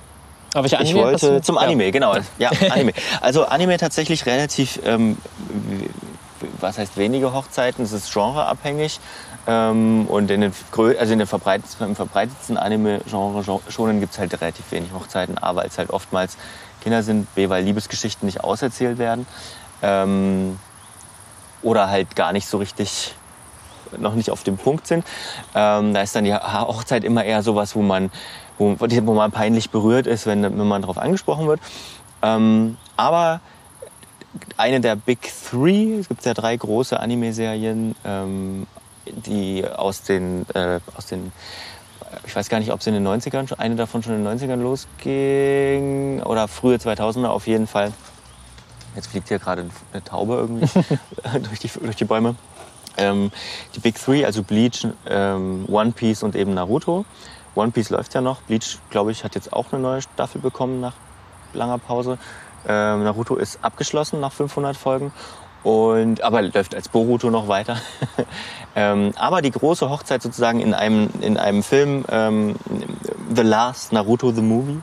[0.55, 1.59] Aber ich Anime wollte zum.
[1.59, 2.17] Anime, genau.
[2.39, 2.93] Ja, Anime.
[3.21, 5.19] Also Anime tatsächlich relativ, ähm,
[6.61, 9.01] was heißt wenige Hochzeiten, es ist genreabhängig.
[9.49, 10.53] Ähm, und in den,
[10.99, 15.39] also in den verbreitetsten, im verbreitetsten Anime-Genre schonen gibt es halt relativ wenig Hochzeiten.
[15.39, 16.37] A, weil es halt oftmals
[16.83, 19.27] Kinder sind, B, weil Liebesgeschichten nicht auserzählt werden.
[19.83, 20.59] Ähm,
[21.63, 23.15] oder halt gar nicht so richtig
[23.97, 25.05] noch nicht auf dem Punkt sind.
[25.55, 28.11] Ähm, da ist dann die Hochzeit immer eher sowas, wo man,
[28.59, 31.61] wo, wo man peinlich berührt ist, wenn, wenn man darauf angesprochen wird.
[32.23, 33.41] Ähm, aber
[34.57, 38.67] eine der Big Three, es gibt ja drei große Anime-Serien, ähm,
[39.07, 41.33] die aus den, äh, aus den,
[42.27, 44.25] ich weiß gar nicht, ob sie in den 90ern, schon- eine davon schon in den
[44.25, 47.93] 90ern losging oder frühe 2000er auf jeden Fall.
[48.97, 50.67] Jetzt fliegt hier gerade eine Taube irgendwie
[51.41, 52.35] durch, die, durch die Bäume.
[52.97, 53.31] Ähm,
[53.75, 57.05] die Big Three, also Bleach, ähm, One Piece und eben Naruto.
[57.55, 58.41] One Piece läuft ja noch.
[58.43, 60.95] Bleach, glaube ich, hat jetzt auch eine neue Staffel bekommen nach
[61.53, 62.19] langer Pause.
[62.67, 65.13] Ähm, Naruto ist abgeschlossen nach 500 Folgen.
[65.63, 67.77] Und, aber läuft als Boruto noch weiter.
[68.77, 72.55] ähm, aber die große Hochzeit sozusagen in einem, in einem Film, ähm,
[73.35, 74.81] The Last Naruto the Movie,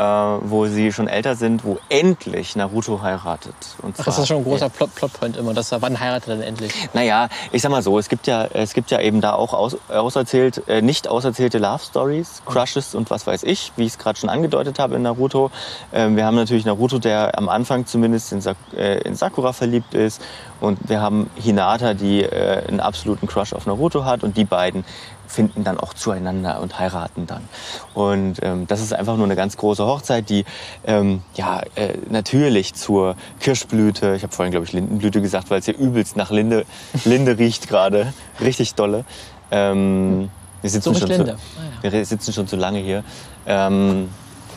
[0.00, 3.54] äh, wo sie schon älter sind, wo endlich Naruto heiratet.
[3.82, 6.36] Und Ach, das ist schon ein großer Plot Plotpoint immer, dass er, wann heiratet er
[6.36, 6.72] denn endlich?
[6.94, 9.76] Naja, ich sag mal so, es gibt ja, es gibt ja eben da auch aus,
[9.88, 14.18] auserzählt, äh, nicht auserzählte Love Stories, Crushes und was weiß ich, wie ich es gerade
[14.18, 15.50] schon angedeutet habe in Naruto.
[15.92, 19.94] Ähm, wir haben natürlich Naruto, der am Anfang zumindest in, Sak äh, in Sakura verliebt
[19.94, 20.22] ist
[20.60, 24.84] und wir haben Hinata, die äh, einen absoluten Crush auf Naruto hat und die beiden
[25.30, 27.48] finden dann auch zueinander und heiraten dann.
[27.94, 30.44] Und ähm, das ist einfach nur eine ganz große Hochzeit, die
[30.84, 35.64] ähm, ja äh, natürlich zur Kirschblüte, ich habe vorhin glaube ich Lindenblüte gesagt, weil es
[35.66, 36.64] hier übelst nach Linde,
[37.04, 39.04] Linde riecht gerade, richtig dolle.
[39.50, 41.36] Ähm, wir, sitzen so schon zu, ah,
[41.82, 41.92] ja.
[41.92, 43.04] wir sitzen schon zu lange hier.
[43.46, 44.08] Ähm,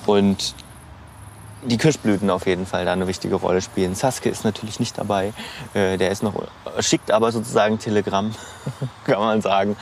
[0.05, 0.55] und
[1.65, 3.95] die Kirschblüten auf jeden Fall da eine wichtige Rolle spielen.
[3.95, 5.33] Sasuke ist natürlich nicht dabei.
[5.73, 6.33] Äh, der ist noch,
[6.79, 8.33] schickt aber sozusagen Telegramm,
[9.05, 9.75] kann man sagen.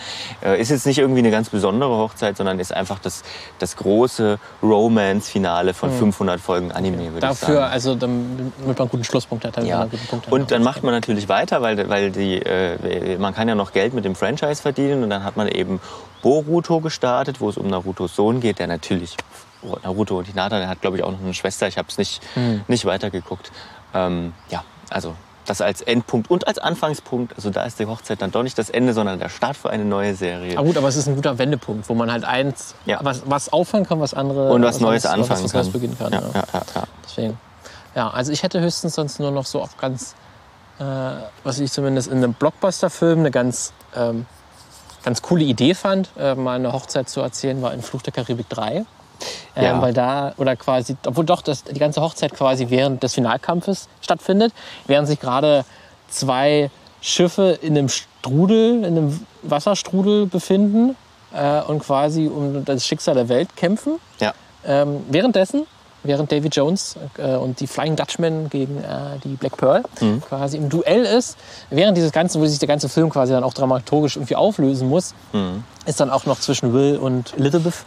[0.43, 3.23] Äh, ist jetzt nicht irgendwie eine ganz besondere Hochzeit, sondern ist einfach das,
[3.59, 6.41] das große Romance-Finale von 500 hm.
[6.41, 7.73] Folgen Anime, würde Dafür, ich sagen.
[7.73, 9.61] also damit man einen guten Schlusspunkt hat.
[9.63, 9.87] Ja.
[10.29, 13.93] Und dann macht man natürlich weiter, weil, weil die, äh, man kann ja noch Geld
[13.93, 15.79] mit dem Franchise verdienen und dann hat man eben
[16.21, 19.17] Boruto gestartet, wo es um Narutos Sohn geht, der natürlich
[19.83, 21.67] Naruto und Hinata, der hat glaube ich auch noch eine Schwester.
[21.67, 22.61] Ich habe es nicht, mhm.
[22.67, 23.51] nicht weitergeguckt.
[23.93, 27.35] Ähm, ja, also das als Endpunkt und als Anfangspunkt.
[27.35, 29.85] Also da ist die Hochzeit dann doch nicht das Ende, sondern der Start für eine
[29.85, 30.57] neue Serie.
[30.57, 32.99] Aber gut, aber es ist ein guter Wendepunkt, wo man halt eins, ja.
[33.01, 34.51] was, was auffangen kann, was andere...
[34.51, 35.71] Und was, was Neues was, anfangen was, was kann.
[35.73, 36.13] beginnen kann.
[36.13, 36.43] Ja, ja.
[36.53, 37.37] Ja, Deswegen.
[37.95, 40.15] Ja, also ich hätte höchstens sonst nur noch so auf ganz,
[40.79, 40.83] äh,
[41.43, 44.25] was ich zumindest in einem Blockbuster-Film eine ganz, ähm,
[45.03, 48.47] ganz coole Idee fand, äh, mal eine Hochzeit zu erzählen, war in Fluch der Karibik
[48.49, 48.85] 3.
[49.55, 49.81] Ähm, ja.
[49.81, 54.53] weil da, oder quasi, obwohl doch das, die ganze Hochzeit quasi während des Finalkampfes stattfindet,
[54.87, 55.65] während sich gerade
[56.09, 56.69] zwei
[57.01, 60.95] Schiffe in einem Strudel, in einem Wasserstrudel befinden
[61.33, 63.99] äh, und quasi um das Schicksal der Welt kämpfen.
[64.19, 64.33] Ja.
[64.65, 65.65] Ähm, währenddessen,
[66.03, 70.21] während Davy Jones äh, und die Flying Dutchman gegen äh, die Black Pearl mhm.
[70.21, 71.37] quasi im Duell ist,
[71.69, 75.13] während dieses Ganzen, wo sich der ganze Film quasi dann auch dramaturgisch irgendwie auflösen muss,
[75.33, 75.63] mhm.
[75.85, 77.85] ist dann auch noch zwischen Will und Elizabeth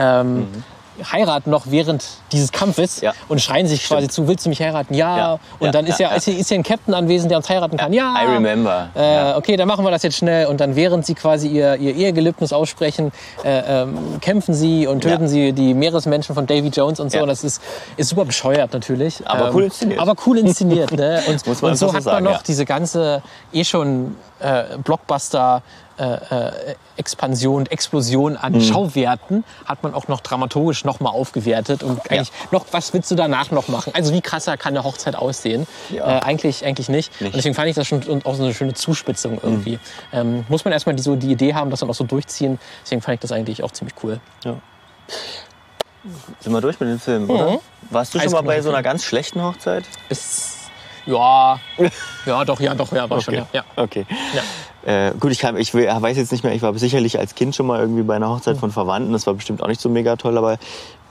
[0.00, 0.64] ähm, mhm.
[1.12, 3.12] heiraten noch während dieses Kampfes ja.
[3.28, 4.00] und schreien sich Stimmt.
[4.00, 4.94] quasi zu, willst du mich heiraten?
[4.94, 5.16] Ja.
[5.16, 5.32] ja.
[5.58, 5.72] Und ja.
[5.72, 7.92] dann ist ja, ist, hier, ist hier ein Captain anwesend, der uns heiraten kann.
[7.92, 8.14] Ja.
[8.22, 8.88] I remember.
[8.94, 10.46] Äh, okay, dann machen wir das jetzt schnell.
[10.46, 13.12] Und dann während sie quasi ihr, ihr Ehegelübnis aussprechen,
[13.44, 17.20] äh, ähm, kämpfen sie und töten sie die Meeresmenschen von Davy Jones und so.
[17.20, 17.62] Und das ist,
[17.96, 19.26] ist super bescheuert natürlich.
[19.26, 20.00] Aber ähm, cool inszeniert.
[20.00, 20.92] Aber cool inszeniert.
[20.92, 21.22] ne?
[21.30, 23.22] Und, und so hat man noch diese ganze
[23.52, 25.62] eh schon äh, Blockbuster
[26.00, 28.62] äh, äh, Expansion, Explosion an mhm.
[28.62, 32.48] Schauwerten hat man auch noch dramaturgisch noch mal aufgewertet und eigentlich ja.
[32.52, 33.92] noch was willst du danach noch machen?
[33.94, 35.66] Also wie krasser kann eine Hochzeit aussehen?
[35.90, 36.18] Ja.
[36.18, 37.12] Äh, eigentlich eigentlich nicht.
[37.20, 37.26] nicht.
[37.26, 39.72] Und deswegen fand ich das schon auch so eine schöne Zuspitzung irgendwie.
[39.72, 39.78] Mhm.
[40.12, 42.58] Ähm, muss man erstmal die, so die Idee haben, das dann auch so durchziehen.
[42.82, 44.20] Deswegen fand ich das eigentlich auch ziemlich cool.
[44.44, 44.56] Ja.
[46.40, 47.30] Sind wir durch mit dem Film, mhm.
[47.30, 47.60] oder?
[47.90, 49.84] Warst du schon mal bei so einer ganz schlechten Hochzeit?
[50.08, 50.59] Ist
[51.06, 51.58] ja,
[52.26, 53.24] ja, doch, ja, doch, ja, war okay.
[53.24, 53.46] schon, ja.
[53.52, 53.64] ja.
[53.76, 54.06] Okay.
[54.34, 54.42] Ja.
[55.08, 57.66] Äh, gut, ich, kann, ich weiß jetzt nicht mehr, ich war sicherlich als Kind schon
[57.66, 60.38] mal irgendwie bei einer Hochzeit von Verwandten, das war bestimmt auch nicht so mega toll,
[60.38, 60.58] aber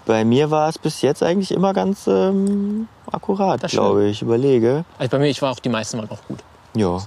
[0.05, 4.83] bei mir war es bis jetzt eigentlich immer ganz ähm, akkurat, glaube ich, überlege.
[4.97, 6.39] Also bei mir, ich war auch die meisten Mal noch gut.
[6.75, 6.99] Ja.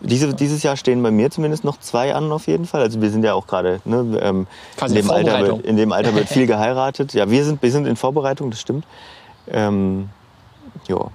[0.00, 2.82] Diese, dieses Jahr stehen bei mir zumindest noch zwei an auf jeden Fall.
[2.82, 4.46] Also wir sind ja auch gerade ne, ähm,
[4.84, 7.14] in, dem Alter wird, in dem Alter wird viel geheiratet.
[7.14, 8.84] Ja, wir sind, wir sind in Vorbereitung, das stimmt.
[9.48, 10.08] Ähm,
[10.88, 11.08] ja,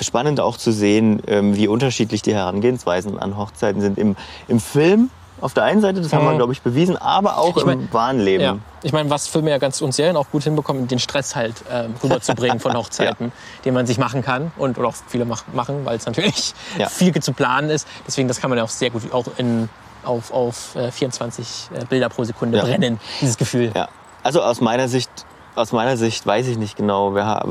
[0.00, 3.98] spannend auch zu sehen, ähm, wie unterschiedlich die Herangehensweisen an Hochzeiten sind.
[3.98, 4.16] Im,
[4.48, 5.10] im Film
[5.40, 6.36] auf der einen Seite, das haben wir, mhm.
[6.36, 8.42] glaube ich, bewiesen, aber auch ich mein, im wahren Leben.
[8.42, 8.58] Ja.
[8.82, 11.88] Ich meine, was Filme ja ganz und Serien auch gut hinbekommen, den Stress halt äh,
[12.02, 13.62] rüberzubringen von Hochzeiten, ja.
[13.64, 16.88] den man sich machen kann und oder auch viele mach, machen, weil es natürlich ja.
[16.90, 17.86] viel zu planen ist.
[18.06, 19.68] Deswegen, das kann man ja auch sehr gut auch in,
[20.04, 23.72] auf, auf äh, 24 äh, Bilder pro Sekunde brennen, dieses Gefühl.
[23.74, 23.88] Ja.
[24.22, 25.10] Also aus meiner Sicht,
[25.54, 27.42] aus meiner Sicht weiß ich nicht genau, wer,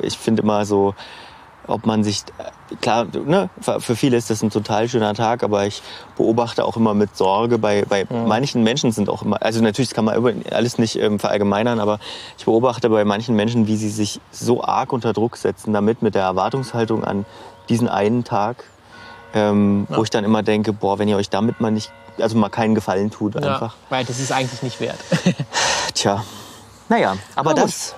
[0.00, 0.94] ich finde immer so,
[1.68, 2.22] ob man sich,
[2.80, 5.82] klar, ne, für viele ist das ein total schöner Tag, aber ich
[6.16, 8.26] beobachte auch immer mit Sorge, bei, bei mhm.
[8.26, 11.98] manchen Menschen sind auch immer, also natürlich kann man alles nicht ähm, verallgemeinern, aber
[12.38, 16.14] ich beobachte bei manchen Menschen, wie sie sich so arg unter Druck setzen, damit mit
[16.14, 17.24] der Erwartungshaltung an
[17.68, 18.64] diesen einen Tag,
[19.34, 19.96] ähm, ja.
[19.96, 22.74] wo ich dann immer denke, boah, wenn ihr euch damit mal nicht, also mal keinen
[22.74, 23.74] Gefallen tut einfach.
[23.74, 24.98] Ja, weil das ist eigentlich nicht wert.
[25.94, 26.24] Tja,
[26.88, 27.94] naja, aber, aber das...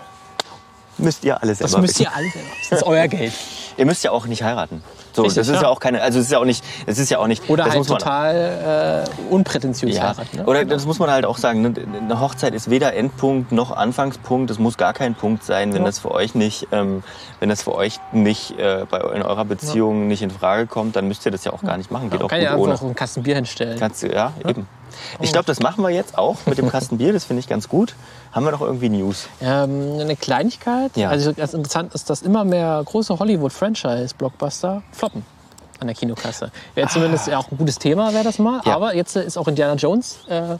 [0.98, 2.48] Müsst ihr alles selber Das müsst ihr alles selber.
[2.70, 3.32] Das ist euer Geld.
[3.78, 4.82] Ihr müsst ja auch nicht heiraten.
[5.14, 5.62] So, Richtig, das ist ja.
[5.62, 5.68] ja.
[5.68, 7.48] auch keine, also es ist ja auch nicht, es ist ja auch nicht.
[7.48, 10.36] Oder das halt muss man- total äh, unprätentiös Ja, heiraten.
[10.36, 10.44] Ne?
[10.46, 11.62] oder das muss man halt auch sagen.
[11.62, 11.74] Ne?
[12.00, 14.50] Eine Hochzeit ist weder Endpunkt noch Anfangspunkt.
[14.50, 15.86] Es muss gar kein Punkt sein, wenn Ja.
[15.86, 17.02] das für euch nicht, ähm,
[17.40, 21.08] wenn das für euch nicht äh, bei in eurer Beziehung nicht in Frage kommt, dann
[21.08, 22.10] müsst ihr das ja auch gar nicht machen.
[22.10, 22.74] Geht auch kann gut ja einfach ohne.
[22.74, 23.78] auch einen Kasten Bier hinstellen.
[23.78, 24.66] Kannst du, ja, eben.
[25.20, 27.12] Ich glaube, das machen wir jetzt auch mit dem Kasten Bier.
[27.12, 27.94] Das finde ich ganz gut.
[28.32, 29.28] Haben wir noch irgendwie News?
[29.40, 30.96] Ähm, eine Kleinigkeit.
[30.96, 31.08] Ja.
[31.08, 35.24] Also ganz interessant ist, dass immer mehr große Hollywood-Franchise-Blockbuster floppen
[35.80, 36.50] an der Kinokasse.
[36.74, 38.60] Wäre zumindest ja auch ein gutes Thema, wäre das mal.
[38.60, 38.68] Ah.
[38.68, 38.74] Ja.
[38.74, 40.56] Aber jetzt ist auch Indiana Jones äh,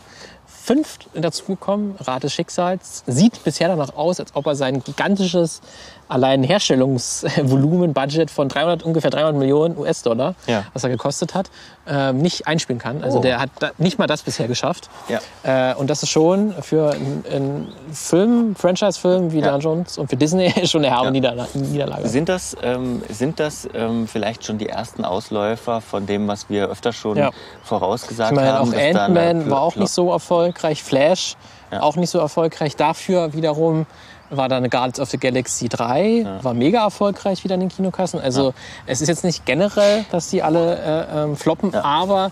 [0.46, 1.96] fünf dazugekommen.
[1.98, 3.02] Rat des Schicksals.
[3.06, 5.60] Sieht bisher danach aus, als ob er sein gigantisches
[6.08, 10.64] allein Herstellungsvolumen, Budget von 300, ungefähr 300 Millionen US-Dollar, Ja.
[10.72, 11.50] was er gekostet hat,
[11.86, 13.02] ähm, nicht einspielen kann.
[13.02, 13.22] Also Oh.
[13.22, 14.88] der hat da, nicht mal das bisher geschafft.
[15.08, 15.70] Ja.
[15.70, 19.56] Äh, und das ist schon für einen, Film, Franchise-Film wie Ja.
[19.58, 21.10] Jones und für Disney schon eine herbe Ja.
[21.10, 22.08] Niederla Niederlage.
[22.08, 26.68] Sind das, ähm, sind das ähm, vielleicht schon die ersten Ausläufer von dem, was wir
[26.68, 27.18] öfter schon
[27.64, 28.72] vorausgesagt Ich meine, haben?
[28.72, 30.82] auch Ant-Man war auch nicht so erfolgreich.
[30.82, 31.36] Flash
[31.70, 32.76] auch nicht so erfolgreich.
[32.76, 33.84] Dafür wiederum
[34.30, 38.20] war dann Guardians of the Galaxy 3, war mega erfolgreich wieder in den Kinokassen.
[38.20, 38.54] Also
[38.86, 42.30] es ist jetzt nicht generell, dass die alle äh, ähm, floppen, aber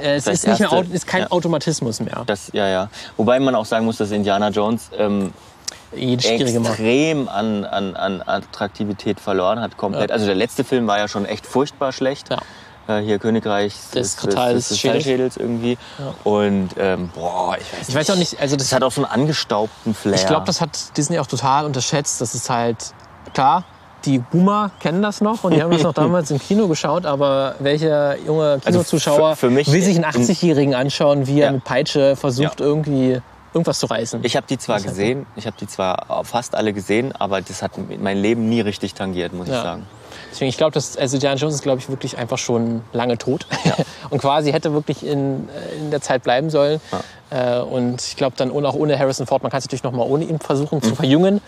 [0.00, 1.30] äh, es ist, nicht mehr, erste- Au- ist kein ja.
[1.30, 2.22] Automatismus mehr.
[2.26, 2.88] Das, ja, ja.
[3.16, 5.32] Wobei man auch sagen muss, dass Indiana Jones ähm,
[5.92, 10.10] extrem an, an, an Attraktivität verloren hat, komplett.
[10.10, 10.14] Ja.
[10.14, 12.28] Also der letzte Film war ja schon echt furchtbar schlecht.
[12.90, 12.98] Ja.
[12.98, 15.04] Äh, hier Königreich Des des Schädels.
[15.04, 15.78] Schädels irgendwie.
[16.24, 19.02] Und ähm, boah, ich weiß Ich weiß auch nicht, also Das das hat auch so
[19.04, 20.14] einen angestaubten Flair.
[20.14, 22.20] Ich glaube, das hat Disney auch total unterschätzt.
[22.20, 22.92] Das ist halt
[23.34, 23.64] klar.
[24.06, 27.56] Die Boomer kennen das noch und die haben das noch damals im Kino geschaut, aber
[27.58, 31.52] welcher junge Kinozuschauer Also für mich- will sich einen 80-Jährigen anschauen, wie er Ja.
[31.52, 32.66] mit Peitsche versucht, Ja.
[32.66, 33.20] irgendwie
[33.52, 34.20] irgendwas zu reißen?
[34.24, 37.60] Ich habe die zwar Das gesehen, ich habe die zwar fast alle gesehen, aber das
[37.60, 39.62] hat mein Leben nie richtig tangiert, muss ich Ja.
[39.62, 39.86] sagen.
[40.30, 43.46] Deswegen, ich glaube, dass also Indiana Jones ist, glaube ich, wirklich einfach schon lange tot
[44.10, 46.80] und quasi hätte wirklich in, äh, in der Zeit bleiben sollen.
[47.30, 49.92] Äh, Und ich glaube dann ohne, auch ohne Harrison Ford, man kann es natürlich noch
[49.92, 50.82] mal ohne ihn versuchen Mhm.
[50.82, 51.40] zu verjüngen.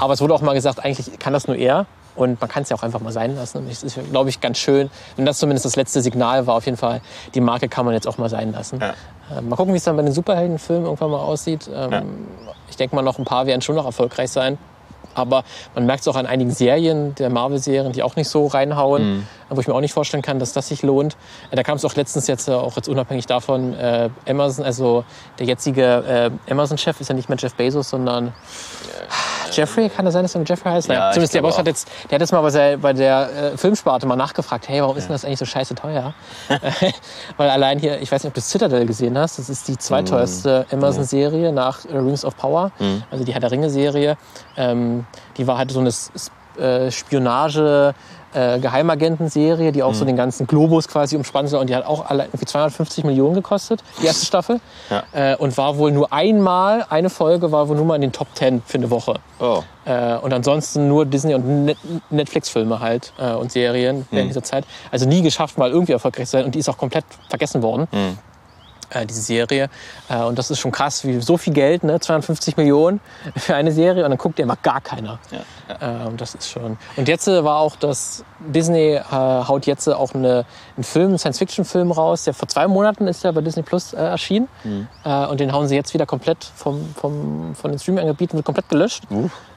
[0.00, 1.86] Aber es wurde auch mal gesagt, eigentlich kann das nur er.
[2.14, 3.58] Und man kann es ja auch einfach mal sein lassen.
[3.58, 6.54] Und es ist, glaube ich, ganz schön, wenn das zumindest das letzte Signal war.
[6.54, 7.02] Auf jeden Fall,
[7.34, 8.80] die Marke kann man jetzt auch mal sein lassen.
[8.80, 8.94] Ja.
[9.36, 11.68] Äh, Mal gucken, wie es dann bei den Superheldenfilmen irgendwann mal aussieht.
[11.74, 12.02] Ähm, Ja.
[12.70, 14.56] Ich denke mal, noch ein paar werden schon noch erfolgreich sein.
[15.16, 15.44] Aber
[15.74, 19.60] man merkt es auch an einigen Serien, der Marvel-Serien, die auch nicht so reinhauen, wo
[19.60, 21.16] ich mir auch nicht vorstellen kann, dass das sich lohnt.
[21.50, 25.04] Äh, Da kam es auch letztens jetzt, äh, auch jetzt unabhängig davon, äh, Amazon, also
[25.38, 28.32] der jetzige äh, Amazon-Chef ist ja nicht mehr Jeff Bezos, sondern
[29.52, 30.88] Jeffrey, kann das sein, dass er Jeffrey heißt?
[30.88, 33.56] Ja, zumindest der Boss hat jetzt, der hat jetzt mal bei der, bei der äh,
[33.56, 36.14] Filmsparte mal nachgefragt, hey, warum ist denn das eigentlich so scheiße teuer?
[37.36, 40.66] Weil allein hier, ich weiß nicht, ob du Citadel gesehen hast, das ist die zweiteuerste
[40.72, 42.72] Amazon-Serie nach äh, Rings of Power,
[43.10, 44.16] also die Herr der Ringe-Serie.
[44.56, 45.90] Ähm, die war halt so eine
[46.58, 47.94] äh, Spionage-
[48.36, 51.60] äh, Geheimagentenserie, die auch so den ganzen Globus quasi umspannen soll.
[51.60, 54.60] Und die hat auch alle irgendwie 250 Millionen gekostet, die erste Staffel.
[54.90, 55.04] Ja.
[55.12, 58.28] Äh, und war wohl nur einmal, eine Folge war wohl nur mal in den Top
[58.34, 59.14] 10 für eine Woche.
[59.40, 59.62] Oh.
[59.86, 61.78] Äh, und ansonsten nur Disney- und Net
[62.10, 64.64] Netflix-Filme halt äh, und Serien während dieser Zeit.
[64.90, 66.44] Also nie geschafft, mal irgendwie erfolgreich zu sein.
[66.44, 67.88] Und die ist auch komplett vergessen worden,
[68.90, 69.68] äh, diese Serie.
[70.08, 71.98] Äh, und das ist schon krass, wie so viel Geld, ne?
[72.00, 73.00] 250 Millionen
[73.36, 74.04] für eine Serie.
[74.04, 75.18] Und dann guckt ja mal gar keiner.
[75.30, 76.78] Ja, Äh, und das ist schon.
[76.96, 80.44] Und jetzt äh, war auch das Disney äh, haut jetzt äh, auch eine,
[80.76, 82.24] einen Film, einen Science-Fiction-Film raus.
[82.24, 84.48] Der vor zwei Monaten ist ja bei Disney Plus äh, erschienen.
[85.04, 88.68] Äh, und den hauen sie jetzt wieder komplett vom, vom, von den Streaming-Angebieten wird komplett
[88.68, 89.04] gelöscht.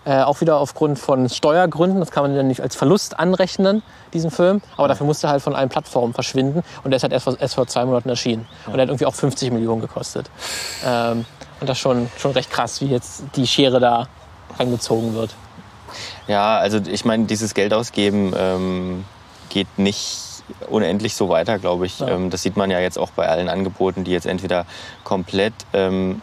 [0.06, 2.00] Äh, auch wieder aufgrund von Steuergründen.
[2.00, 3.84] Das kann man dann nicht als Verlust anrechnen,
[4.14, 4.62] diesen Film.
[4.78, 6.64] Aber dafür musste er halt von allen Plattformen verschwinden.
[6.84, 8.48] Und der ist halt erst vor, erst vor zwei Monaten erschienen.
[8.66, 10.30] Und der hat irgendwie auch 50 Millionen gekostet.
[10.86, 11.26] Ähm,
[11.60, 14.08] und das ist schon, schon recht krass, wie jetzt die Schere da
[14.58, 15.36] angezogen wird.
[16.28, 19.06] Ja, also ich meine, dieses Geld ausgeben ähm,
[19.50, 22.00] geht nicht unendlich so weiter, glaube ich.
[22.00, 22.10] Ja.
[22.10, 24.66] Ähm, das sieht man ja jetzt auch bei allen Angeboten, die jetzt entweder
[25.04, 26.22] komplett, ähm,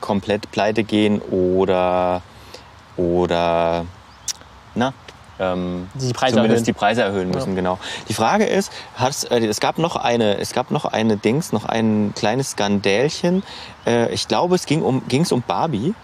[0.00, 2.22] komplett pleite gehen oder,
[2.96, 3.84] oder
[4.74, 4.92] na,
[5.38, 6.64] ähm, Die Preise zumindest erhöhen.
[6.64, 7.78] die Preise erhöhen müssen, genau.
[8.08, 8.70] Die Frage ist,
[9.30, 13.42] äh, es gab noch eine, es gab noch eine Dings, noch ein kleines Skandälchen.
[13.86, 15.94] Äh, ich glaube, es ging um, ging's um Barbie.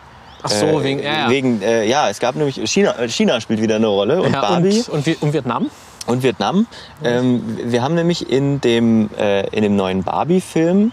[0.43, 1.30] Ach so, Äh, wegen, ja, ja.
[1.30, 4.41] wegen äh, ja, es gab nämlich China, äh, China spielt wieder eine Rolle und ja,
[4.41, 5.70] Barbie und, und, und Vietnam?
[6.07, 6.66] und Vietnam.
[7.05, 10.93] Ähm, wir haben nämlich in dem äh, in dem neuen Barbie-Film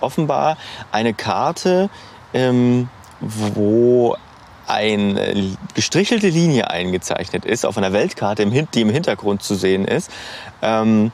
[0.00, 0.58] offenbar
[0.90, 1.88] eine Karte,
[2.34, 2.88] ähm,
[3.20, 4.16] wo
[4.66, 10.10] eine gestrichelte Linie eingezeichnet ist auf einer Weltkarte, die im Hintergrund zu sehen ist,
[10.62, 11.12] ähm,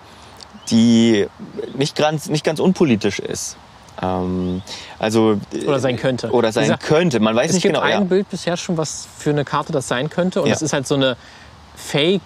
[0.71, 1.27] die
[1.75, 3.57] nicht ganz, nicht ganz unpolitisch ist.
[4.01, 4.63] Ähm,
[4.99, 6.31] also Oder sein könnte.
[6.31, 7.21] Oder sein gesagt, könnte.
[7.21, 7.85] Man weiß Es nicht gibt genau.
[7.85, 8.01] ein ja.
[8.01, 10.43] Bild bisher schon, was für eine Karte das sein könnte.
[10.43, 10.55] Und Ja.
[10.55, 11.17] es ist halt so eine
[11.75, 12.21] Fake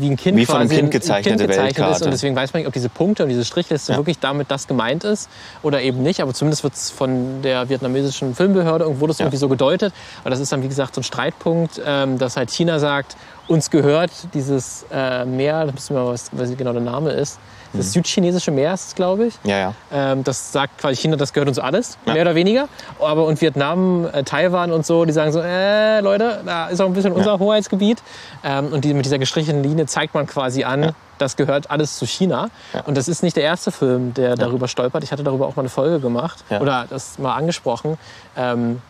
[0.00, 1.56] wie ein Kind Wie von einem Kind gezeichnete ist.
[1.58, 2.04] Weltkarte.
[2.04, 3.98] Und deswegen weiß man nicht, ob diese Punkte und diese Strichliste Ja.
[3.98, 5.28] wirklich damit das gemeint ist
[5.62, 6.20] oder eben nicht.
[6.20, 9.24] Aber zumindest wird es von der vietnamesischen Filmbehörde irgendwo das Ja.
[9.26, 9.92] irgendwie so gedeutet.
[10.20, 13.70] Aber das ist dann, wie gesagt, so ein Streitpunkt, ähm, dass halt China sagt, uns
[13.70, 17.38] gehört dieses äh, Meer, da müssen wir mal, was, was genau der Name ist.
[17.72, 17.78] Mhm.
[17.78, 19.34] Das südchinesische Meer ist es, glaube ich.
[19.44, 19.74] Ja, ja.
[19.92, 22.12] Ähm, das sagt quasi China, das gehört uns alles, Ja.
[22.14, 22.68] mehr oder weniger.
[23.00, 26.86] Aber und Vietnam, äh, Taiwan und so, die sagen so, äh, Leute, da ist auch
[26.86, 28.02] ein bisschen unser Hoheitsgebiet.
[28.42, 30.90] Ähm, und die, mit dieser gestrichenen Linie zeigt man quasi an, Ja.
[31.18, 32.48] das gehört alles zu China.
[32.72, 32.80] Ja.
[32.82, 35.04] Und das ist nicht der erste Film, der darüber stolpert.
[35.04, 36.60] Ich hatte darüber auch mal eine Folge gemacht Ja.
[36.60, 37.98] oder das mal angesprochen,
[38.36, 38.80] ähm,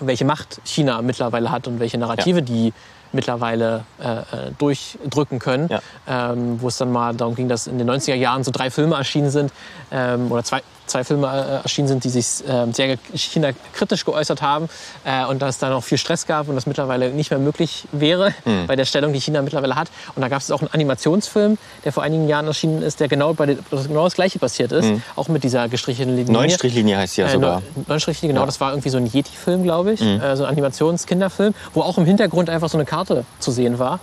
[0.00, 2.72] welche Macht China mittlerweile hat und welche Narrative die
[3.16, 4.22] mittlerweile äh, äh,
[4.58, 5.68] durchdrücken können.
[5.68, 5.80] Ja.
[6.06, 8.94] Ähm, wo es dann mal darum ging, dass in den 90er Jahren so drei Filme
[8.94, 9.52] erschienen sind
[9.90, 14.42] ähm, oder zwei, zwei Filme äh, erschienen sind, die sich ähm, sehr China kritisch geäußert
[14.42, 14.68] haben
[15.04, 17.86] äh, und dass es dann auch viel Stress gab und das mittlerweile nicht mehr möglich
[17.92, 18.66] wäre Hm.
[18.66, 19.88] bei der Stellung, die China mittlerweile hat.
[20.14, 23.34] Und da gab es auch einen Animationsfilm, der vor einigen Jahren erschienen ist, der genau,
[23.34, 26.32] bei genau das Gleiche passiert ist, auch mit dieser gestrichenen Linie.
[26.32, 27.62] Neun Strichlinie heißt sie ja Äh, sogar.
[27.74, 28.42] Neun- Neun Strichlinie, genau.
[28.42, 28.46] Ja.
[28.46, 30.00] Das war irgendwie so ein Yeti-Film, glaube ich.
[30.00, 30.20] Mhm.
[30.20, 34.00] Äh, so ein Animationskinderfilm, wo auch im Hintergrund einfach so eine Karte zu sehen war.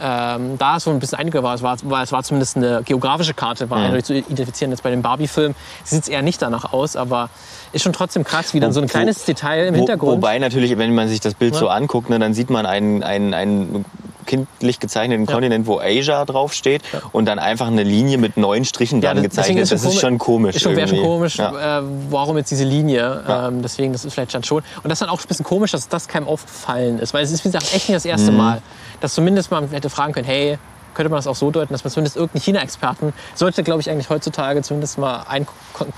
[0.00, 2.82] Ähm, da es so ein bisschen einiger war, es war, war, es war zumindest eine
[2.84, 3.70] geografische Karte, Mhm.
[3.70, 4.70] war eindeutig zu identifizieren.
[4.70, 7.30] Jetzt bei dem Barbie-Film sieht es eher nicht danach aus, aber
[7.72, 10.16] ist schon trotzdem krass, wie dann so ein Wo- kleines Detail im Wo, Hintergrund.
[10.18, 11.60] wobei natürlich, wenn man sich das Bild Ja.
[11.60, 13.84] so anguckt, ne, dann sieht man einen, einen, einen
[14.26, 15.32] kindlich gezeichneten Ja.
[15.32, 16.82] Kontinent, wo Asia draufsteht
[17.12, 19.70] und dann einfach eine Linie mit neun Strichen Ja, deswegen gezeichnet.
[19.72, 20.56] Das ist schon komisch.
[20.56, 21.78] Ist schon, wäre schon komisch, Ja.
[21.78, 23.22] äh, warum jetzt diese Linie.
[23.26, 23.48] Ja.
[23.48, 24.58] Ähm, deswegen, das ist vielleicht dann schon.
[24.82, 27.14] Und das ist dann auch ein bisschen komisch, dass das keinem aufgefallen ist.
[27.14, 28.36] Weil es ist, wie gesagt, echt nicht das erste Mhm.
[28.38, 28.62] Mal,
[29.00, 30.58] dass zumindest man hätte fragen können, hey,
[30.94, 34.08] könnte man das auch so deuten, dass man zumindest irgendeinen China-Experten sollte, glaube ich, eigentlich
[34.08, 35.46] heutzutage zumindest mal ein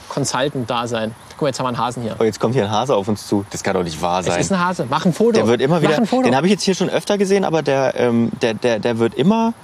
[0.08, 1.14] Consultant da sein.
[1.30, 2.16] Guck mal, jetzt haben wir einen Hasen hier.
[2.18, 3.46] Oh, jetzt kommt hier ein Hase auf uns zu.
[3.50, 4.40] Das kann doch nicht wahr Es sein.
[4.40, 4.86] ist ein Hase.
[4.90, 5.32] Mach ein Foto.
[5.32, 5.96] Der wird immer wieder.
[5.96, 6.24] ein Foto.
[6.24, 9.14] Den habe ich jetzt hier schon öfter gesehen, aber der, ähm, der, der, der wird
[9.14, 9.54] immer.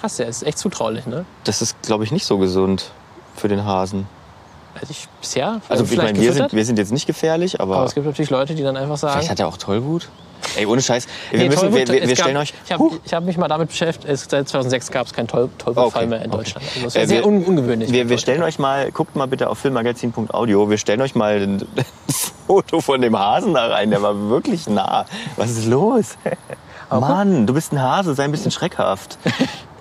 [0.00, 1.24] Krass, der ist echt zutraulich, ne?
[1.44, 2.90] Das ist, glaube ich, nicht so gesund
[3.36, 4.08] für den Hasen.
[4.80, 7.86] Also ich bisher Also ich meine, wir sind, wir sind jetzt nicht gefährlich, aber, aber
[7.86, 10.08] es gibt natürlich Leute, die dann einfach sagen, vielleicht hat er auch Tollwut.
[10.56, 11.06] Ey, ohne Scheiß.
[11.30, 12.52] Wir, Nee, müssen, Tollwut, wir, wir gab- stellen euch.
[12.66, 14.06] Ich habe hab mich mal damit beschäftigt.
[14.08, 16.36] Es, seit 2006 gab es keinen Toll, Tollwutfall Okay, mehr in okay.
[16.36, 16.66] Deutschland.
[16.74, 17.90] Also das Äh, war sehr wir- un ungewöhnlich.
[17.90, 21.66] Wir, wir stellen euch mal, guckt mal bitte auf filmmagazin.audio, wir stellen euch mal ein
[22.46, 25.06] Foto von dem Hasen da rein, der war wirklich nah.
[25.36, 26.16] Was ist los?
[26.90, 29.18] Mann, du bist ein Hase, sei ein bisschen schreckhaft.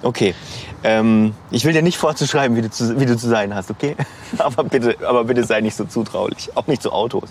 [0.05, 0.35] Okay,
[0.83, 3.95] ähm, ich will dir nicht vorzuschreiben, wie du, zu, wie du zu sein hast, okay?
[4.37, 7.29] Aber bitte, aber bitte sei nicht so zutraulich, auch nicht zu Autos.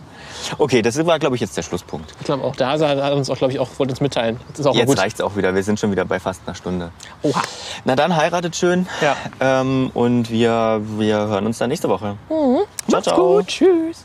[0.58, 2.12] Okay, das war, glaube ich, jetzt der Schlusspunkt.
[2.18, 4.40] Ich glaube auch, der Hase hat, uns auch, glaube ich, auch wollte uns mitteilen.
[4.50, 4.98] Das ist auch Jetzt gut.
[4.98, 6.90] reicht's auch wieder, wir sind schon wieder bei fast einer Stunde.
[7.22, 7.42] Oha.
[7.84, 8.88] Na dann, heiratet schön.
[9.00, 9.16] Ja.
[9.38, 12.16] Ähm, und wir, wir hören uns dann nächste Woche.
[12.28, 13.36] Ciao, Macht's ciao.
[13.36, 13.46] gut.
[13.46, 14.04] Tschüss.